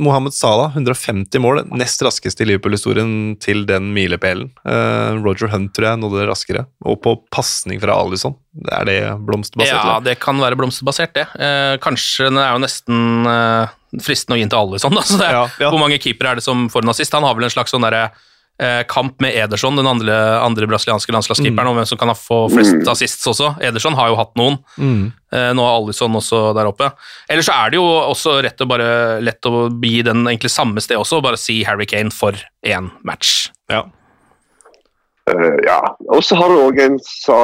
[0.00, 1.62] Mohammed Salah, 150 mål.
[1.78, 4.50] Nest raskeste i Liverpool-historien til den milepælen.
[4.66, 6.66] Eh, Roger Hunt tror jeg nådde det raskere.
[6.82, 8.34] Og på pasning fra Alison.
[8.74, 8.98] Er det
[9.28, 9.76] blomsterbasert?
[9.76, 10.06] Ja, eller?
[10.10, 11.28] det kan være blomsterbasert, det.
[11.38, 13.22] Eh, kanskje den er jo nesten
[13.98, 15.04] fristende å gi den til alle sånn, da.
[15.10, 15.70] Så det, Ja, ja.
[15.70, 17.16] Hvor mange keepere er det som får en assist?
[17.16, 18.10] Han har vel en slags sånn derre
[18.60, 22.88] eh, kamp med Ederson, den andre, andre brasilianske landslagskeeperen, om hvem som kan få flest
[22.92, 23.54] assists også.
[23.64, 24.58] Ederson har jo hatt noen.
[24.76, 25.06] Mm.
[25.32, 26.90] Eh, nå har Alison også der oppe.
[27.30, 28.90] Eller så er det jo også rett å, bare,
[29.24, 32.36] lett å gi den egentlig samme sted også, og bare si Harry Kane for
[32.66, 33.48] én match.
[33.72, 33.86] Ja.
[35.30, 35.80] Uh, ja.
[36.10, 37.36] Og så har du òg en sa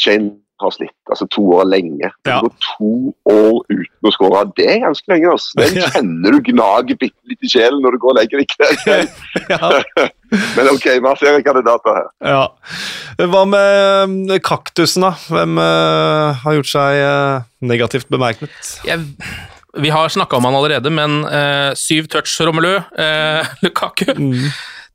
[0.00, 2.10] Shane har slitt altså to år lenge.
[2.26, 2.38] Ja.
[2.38, 2.92] Det går to
[3.32, 4.44] år uten å skåre.
[4.58, 5.34] Det er ganske lenge.
[5.34, 5.58] altså.
[5.60, 8.86] Det kjenner du gnager bitte litt i sjelen når du går og legger deg i
[8.86, 10.14] kveld.
[10.56, 12.08] Men OK, vi har flere kandidater her.
[12.24, 12.42] Ja.
[13.18, 15.14] Hva med eh, kaktusen, da?
[15.32, 18.74] Hvem uh, har gjort seg uh, negativt bemerket?
[18.86, 19.06] jeg,
[19.78, 24.14] vi har snakka om han allerede, men eh, syv touch Romelu, eh, Lukaku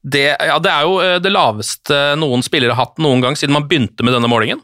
[0.04, 3.70] det, ja, det er jo det laveste noen spillere har hatt noen gang siden man
[3.70, 4.60] begynte med denne målingen.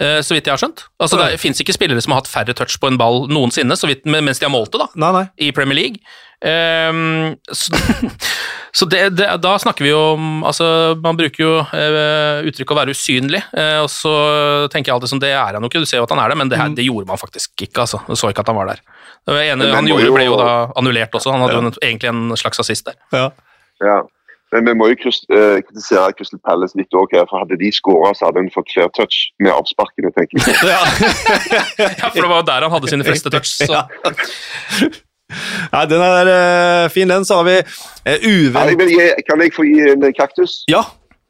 [0.00, 0.86] Eh, så vidt jeg har skjønt.
[1.02, 3.90] Altså, Det fins ikke spillere som har hatt færre touch på en ball noensinne, så
[3.90, 5.24] vidt, mens de har målt det, da, Nei, nei.
[5.44, 6.00] i Premier League.
[6.40, 7.76] Um, så
[8.78, 12.78] så det, det, da snakker vi jo om altså, Man bruker jo uh, uttrykket å
[12.78, 14.12] være usynlig, uh, og så
[14.72, 16.32] tenker jeg alltid sånn det er han jo ikke, du ser jo at han er
[16.32, 17.84] det, men det, her, det gjorde man faktisk ikke.
[17.84, 18.00] altså.
[18.08, 18.80] Du så ikke at han var der.
[19.28, 20.48] Det var ene han gjorde, jo- ble jo da
[20.80, 22.96] annullert også, han hadde jo en, egentlig en slags assist der.
[23.12, 23.26] Ja.
[23.84, 23.98] Ja.
[24.50, 28.26] Men vi må jo eh, kritisere Crystal Palace litt òg, for hadde de skåra, så
[28.28, 30.56] hadde hun fått flere touch med avsparkene, tenker jeg.
[30.70, 30.80] Ja.
[31.78, 33.52] Ja, for det var jo der han hadde sine fleste touch.
[33.60, 33.70] Så.
[35.70, 37.24] Nei, den er uh, fin, den.
[37.24, 37.68] Så har vi uh,
[38.06, 38.90] Ja, uvenn...
[38.90, 40.60] jeg kan jeg få gi en kaktus?
[40.70, 40.82] Ja.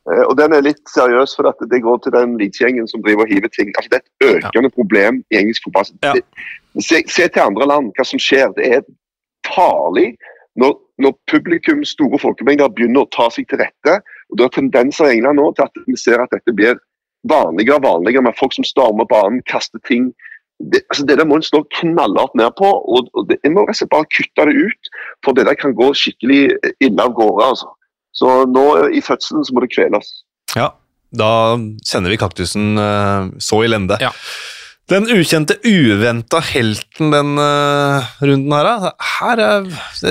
[0.09, 3.27] Uh, Og den er litt seriøs, for at det går til den Leeds-gjengen som driver
[3.27, 3.73] og hiver ting.
[3.77, 5.93] Altså, det er et økende problem i engelsk fotball.
[6.07, 6.15] Ja.
[6.81, 8.55] Se, se til andre land, hva som skjer.
[8.57, 8.87] Det er
[9.49, 10.15] farlig
[10.61, 14.01] når, når publikum, store folkemengder, begynner å ta seg til rette.
[14.31, 16.79] og Det er tendenser i England nå til at vi ser at dette blir
[17.29, 20.11] vanligere og vanligere med folk som stormer banen, kaster ting.
[20.61, 23.65] Det, altså det der må en slå knallhardt ned på, og, og det, en må
[23.65, 24.93] rett og slett bare kutte det ut.
[25.25, 26.43] For det der kan gå skikkelig
[26.85, 27.49] ille av gårde.
[27.55, 27.73] altså.
[28.13, 30.15] Så nå i fødselen så må det kveles.
[30.57, 30.73] ja.
[31.11, 33.97] Da sender vi kaktusen eh, så i lende.
[33.99, 34.13] Ja.
[34.91, 38.89] Den ukjente, uventa helten den uh, runden her, da.
[39.21, 39.69] Her er,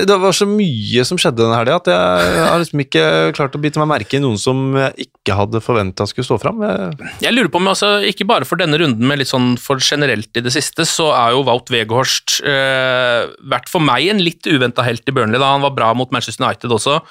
[0.08, 3.02] det var så mye som skjedde denne helga at jeg har liksom ikke
[3.36, 6.62] klart å bite meg merke i noen som jeg ikke hadde forventa skulle stå fram.
[6.64, 9.76] Jeg- Jeg lurer på om, altså, ikke bare for denne runden, men litt sånn for
[9.84, 14.48] generelt i det siste, så er jo Wout Weghorst uh, vært for meg en litt
[14.48, 15.38] uventa helt i Burnley.
[15.38, 17.02] da Han var bra mot Manchester United også.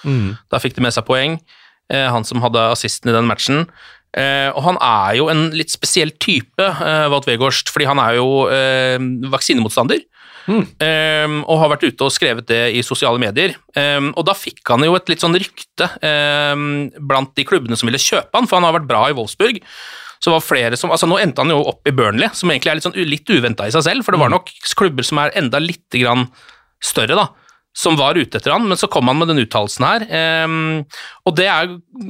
[0.50, 1.38] Da fikk de med seg poeng.
[1.94, 3.68] Uh, han som hadde assisten i den matchen.
[4.18, 8.18] Eh, og han er jo en litt spesiell type, eh, Wout Weghorst, fordi han er
[8.18, 8.98] jo eh,
[9.30, 10.02] vaksinemotstander.
[10.50, 13.54] Eh, og har vært ute og skrevet det i sosiale medier.
[13.78, 16.56] Eh, og da fikk han jo et litt sånn rykte eh,
[16.98, 19.62] blant de klubbene som ville kjøpe han, for han har vært bra i Wolfsburg.
[20.20, 22.80] Så var flere som, altså Nå endte han jo opp i Burnley, som egentlig er
[22.80, 24.04] litt, sånn, uventa i seg selv.
[24.04, 26.26] For det var nok klubber som er enda litt grann
[26.84, 27.30] større, da,
[27.80, 30.06] som var ute etter han, men så kom han med den uttalelsen her.
[30.10, 30.84] ehm,
[31.24, 31.70] og det er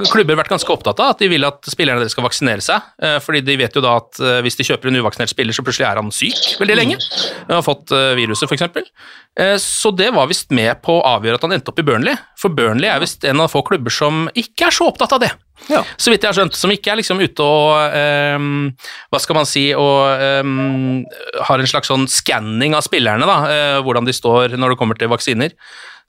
[0.10, 2.88] klubber vært ganske opptatt av, at de vil at spillerne deres skal vaksinere seg.
[3.04, 5.66] eh, fordi de vet jo da at eh, hvis de kjøper en uvaksinert spiller, så
[5.66, 6.98] plutselig er han syk veldig lenge.
[7.48, 8.90] og har fått eh, viruset, f.eks.
[9.40, 12.18] Uh, så det var visst med på å avgjøre at han endte opp i Burnley.
[12.40, 15.32] For Burnley er visst en av få klubber som ikke er så opptatt av det.
[15.70, 15.84] Ja.
[16.00, 17.96] Så vidt jeg har skjønt, som ikke er liksom ute og
[18.40, 18.70] um,
[19.12, 21.04] Hva skal man si og um,
[21.46, 24.98] har en slags sånn skanning av spillerne, da, Uh, hvordan de står når det kommer
[25.00, 25.54] til vaksiner.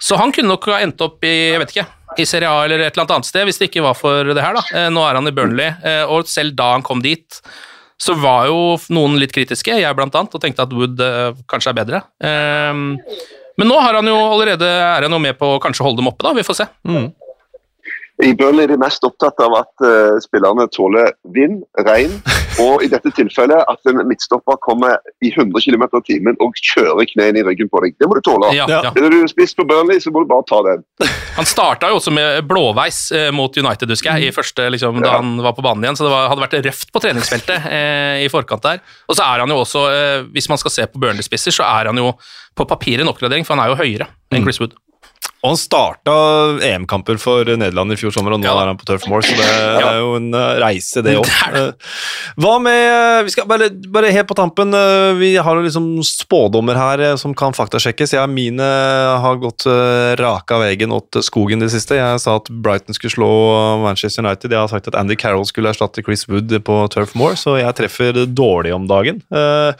[0.00, 1.86] Så han kunne nok ha endt opp i jeg vet ikke,
[2.20, 4.42] i Serie A eller et eller annet annet sted, hvis det ikke var for det
[4.42, 4.56] her.
[4.56, 4.62] da.
[4.76, 7.40] Eh, nå er han i Burnley, eh, og selv da han kom dit,
[8.00, 11.00] så var jo noen litt kritiske, jeg blant annet, og tenkte at Wood
[11.50, 12.02] kanskje er bedre.
[12.24, 12.94] Ehm,
[13.60, 16.08] men nå har han jo allerede, er han jo med på å kanskje holde dem
[16.08, 16.32] oppe, da.
[16.36, 16.66] Vi får se.
[18.20, 22.12] I Burnley er de mest opptatt av at uh, spillerne tåler vind, regn,
[22.64, 27.08] og i dette tilfellet at en midtstopper kommer i 100 km i timen og kjører
[27.14, 27.94] knærne i ryggen på deg.
[27.96, 28.50] Det må du tåle.
[28.56, 28.92] Ja, Ja.
[28.92, 30.84] Er du spist på Burnley, så må du bare ta den.
[31.38, 35.14] Han starta jo også med blåveis eh, mot United, husker jeg, i første, liksom, da
[35.14, 35.16] Ja.
[35.22, 35.96] han var på banen igjen.
[35.96, 38.84] Så det var, hadde vært røft på treningsfeltet eh, i forkant der.
[39.08, 41.88] Og så er han jo også, eh, hvis man skal se på Burnley-spisser, så er
[41.92, 42.12] han jo
[42.58, 44.76] på papiret en oppgradering, for han er jo høyere enn Chris Wood.
[45.40, 46.14] Og han starta
[46.68, 49.32] EM-kamper for Nederland i fjor sommer, og nå Ja er han på Turf Moor, så
[49.38, 49.46] det
[49.80, 51.30] er jo en eh, reise, det òg.
[51.54, 51.62] Det.
[52.44, 54.74] Hva med eh, Vi skal bare, bare helt på tampen.
[54.76, 58.12] eh, Vi har jo liksom spådommer her eh, som kan faktasjekkes.
[58.18, 58.66] Jeg, mine
[59.24, 61.96] har gått eh, raka veien åt skogen det siste.
[61.96, 63.30] Jeg sa at Brighton skulle slå
[63.86, 64.52] Manchester United.
[64.52, 67.78] Jeg har sagt at Andy Carroll skulle erstatte Chris Wood på Turf Moor, så jeg
[67.80, 69.22] treffer dårlig om dagen.
[69.32, 69.72] Eh,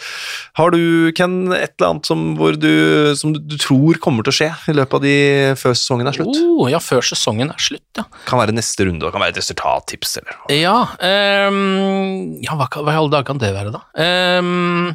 [0.57, 2.25] har du, Ken, et eller annet som,
[2.57, 2.73] du,
[3.21, 5.17] som du, du tror kommer til å skje i løpet av de
[5.59, 6.39] før sesongen er slutt?
[6.39, 8.05] Oh, ja, før sesongen er slutt, ja.
[8.29, 10.77] Kan være neste runde, og kan være et resultattips, eller Ja,
[11.49, 13.83] um, ja hva, hva i alle dager kan det være, da?
[14.05, 14.93] Ehm,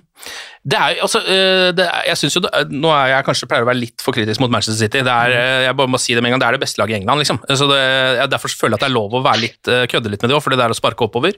[0.66, 3.66] det er altså, eh, det er, jeg synes jo er- Nå er jeg kanskje pleier
[3.66, 5.02] å være litt for kritisk mot Manchester City.
[5.06, 6.82] Det er, eh, jeg bare må si det med en gang, det er det beste
[6.82, 7.20] laget i England.
[7.22, 7.40] liksom.
[7.54, 7.80] Så det,
[8.18, 10.32] jeg, Derfor føler jeg at det er lov å være litt, eh, kødde litt med
[10.32, 11.34] det òg, for det er å sparke oppover.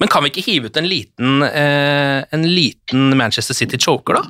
[0.00, 4.22] Men kan vi ikke hive ut en liten, eh, en liten Manchester City choker, da?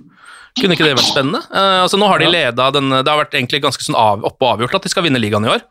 [0.56, 1.42] Kunne ikke det vært spennende?
[1.52, 4.40] Eh, altså Nå har de leda den Det har vært egentlig ganske sånn av, oppe
[4.46, 5.66] og avgjort at de skal vinne ligaen i år.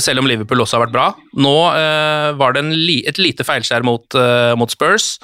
[0.00, 1.14] Selv om Liverpool også har vært bra.
[1.36, 5.18] Nå eh, var det en li, et lite feilskjær mot, eh, mot Spurs.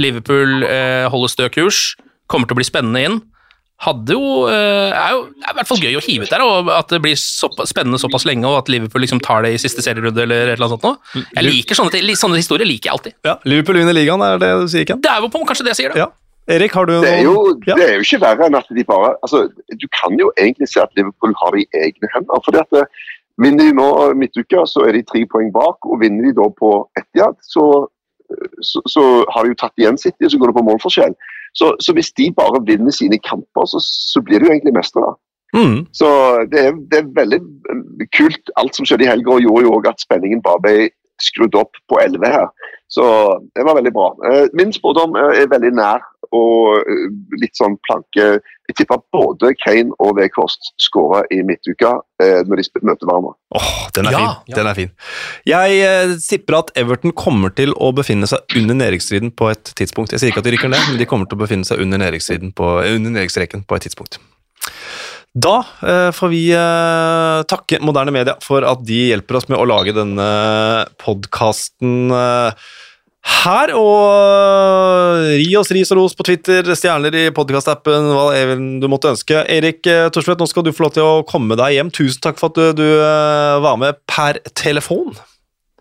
[0.00, 1.84] Liverpool eh, holder stø kurs.
[2.30, 3.22] Kommer til å bli spennende inn.
[3.84, 6.70] Hadde jo, eh, er jo er i hvert fall gøy å hive ut der, og
[6.72, 9.82] at det blir så, spennende såpass lenge, og at Liverpool liksom tar det i siste
[9.84, 11.24] serierunde eller et eller annet sånt noe.
[11.34, 13.16] Jeg liker sånne, sånne historier liker jeg alltid.
[13.26, 15.02] Ja, Liverpool vinner ligaen, er det du sier, Ken?
[15.04, 16.06] Det er jo på kanskje det jeg sier, da.
[16.06, 16.12] Ja.
[16.54, 17.74] Erik, har du Det er, jo, ja.
[17.74, 19.46] det er jo ikke verre enn at de bare altså,
[19.80, 22.42] Du kan jo egentlig se at Liverpool har det i egne hender.
[22.44, 23.04] fordi at eh,
[23.40, 25.82] Vinner de nå midtuka, så er de tre poeng bak.
[25.88, 26.70] og Vinner de da på
[27.00, 27.88] Etihad, så,
[28.60, 29.04] så, så
[29.34, 31.14] har de jo tatt igjen City, så går det på målforskjell.
[31.54, 35.14] Så, så hvis de bare vinner sine kamper, så, så blir de jo egentlig mestere.
[35.54, 35.86] Mm.
[35.94, 36.08] Så
[36.50, 39.74] det er, det er veldig eh, kult alt som skjedde i helga, og gjorde jo
[39.76, 40.76] òg at spenningen bare ble
[41.22, 42.48] skrudd opp på 11 her.
[42.90, 43.04] Så
[43.54, 44.08] det var veldig bra.
[44.30, 46.02] Eh, Min spådom eh, er veldig nær
[46.34, 47.06] og eh,
[47.40, 48.26] litt sånn planke.
[48.64, 53.34] Jeg tipper både Kane og Wekhorst skårer i midtuka eh, når de møter hverandre.
[53.58, 54.52] Åh, den er Ja, fin.
[54.52, 54.56] ja.
[54.58, 54.92] Den er fin.
[55.50, 60.14] Jeg eh, tipper at Everton kommer til å befinne seg under nedrykksstriden på et tidspunkt.
[60.16, 62.00] Jeg sier ikke at de rykker ned, men de kommer til å befinne seg under
[62.02, 62.70] nedrykksstreken på,
[63.68, 64.20] på et tidspunkt.
[65.34, 69.66] Da eh, får vi eh, takke moderne media for at de hjelper oss med å
[69.66, 70.26] lage denne
[71.02, 72.68] podkasten eh,
[73.24, 73.72] her.
[73.78, 79.44] Og ri oss ris og ros på Twitter, stjerner i podkastappen, hva du måtte ønske.
[79.50, 81.92] Erik eh, Thorstvedt, nå skal du få lov til å komme deg hjem.
[81.94, 85.14] Tusen takk for at du, du eh, var med per telefon.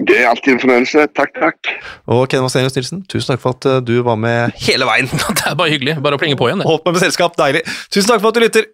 [0.02, 1.06] Det er alltid en fornøyelse.
[1.14, 1.74] Takk, takk.
[2.12, 5.12] Og Ken Vasenius Nilsen, tusen takk for at eh, du var med hele veien.
[5.38, 6.00] Det er bare hyggelig.
[6.04, 6.70] Bare å plinge på igjen, det.
[6.70, 7.66] Holdt meg med selskap, deilig.
[7.94, 8.72] Tusen takk for at du lytter.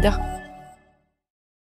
[0.00, 0.29] milliardaire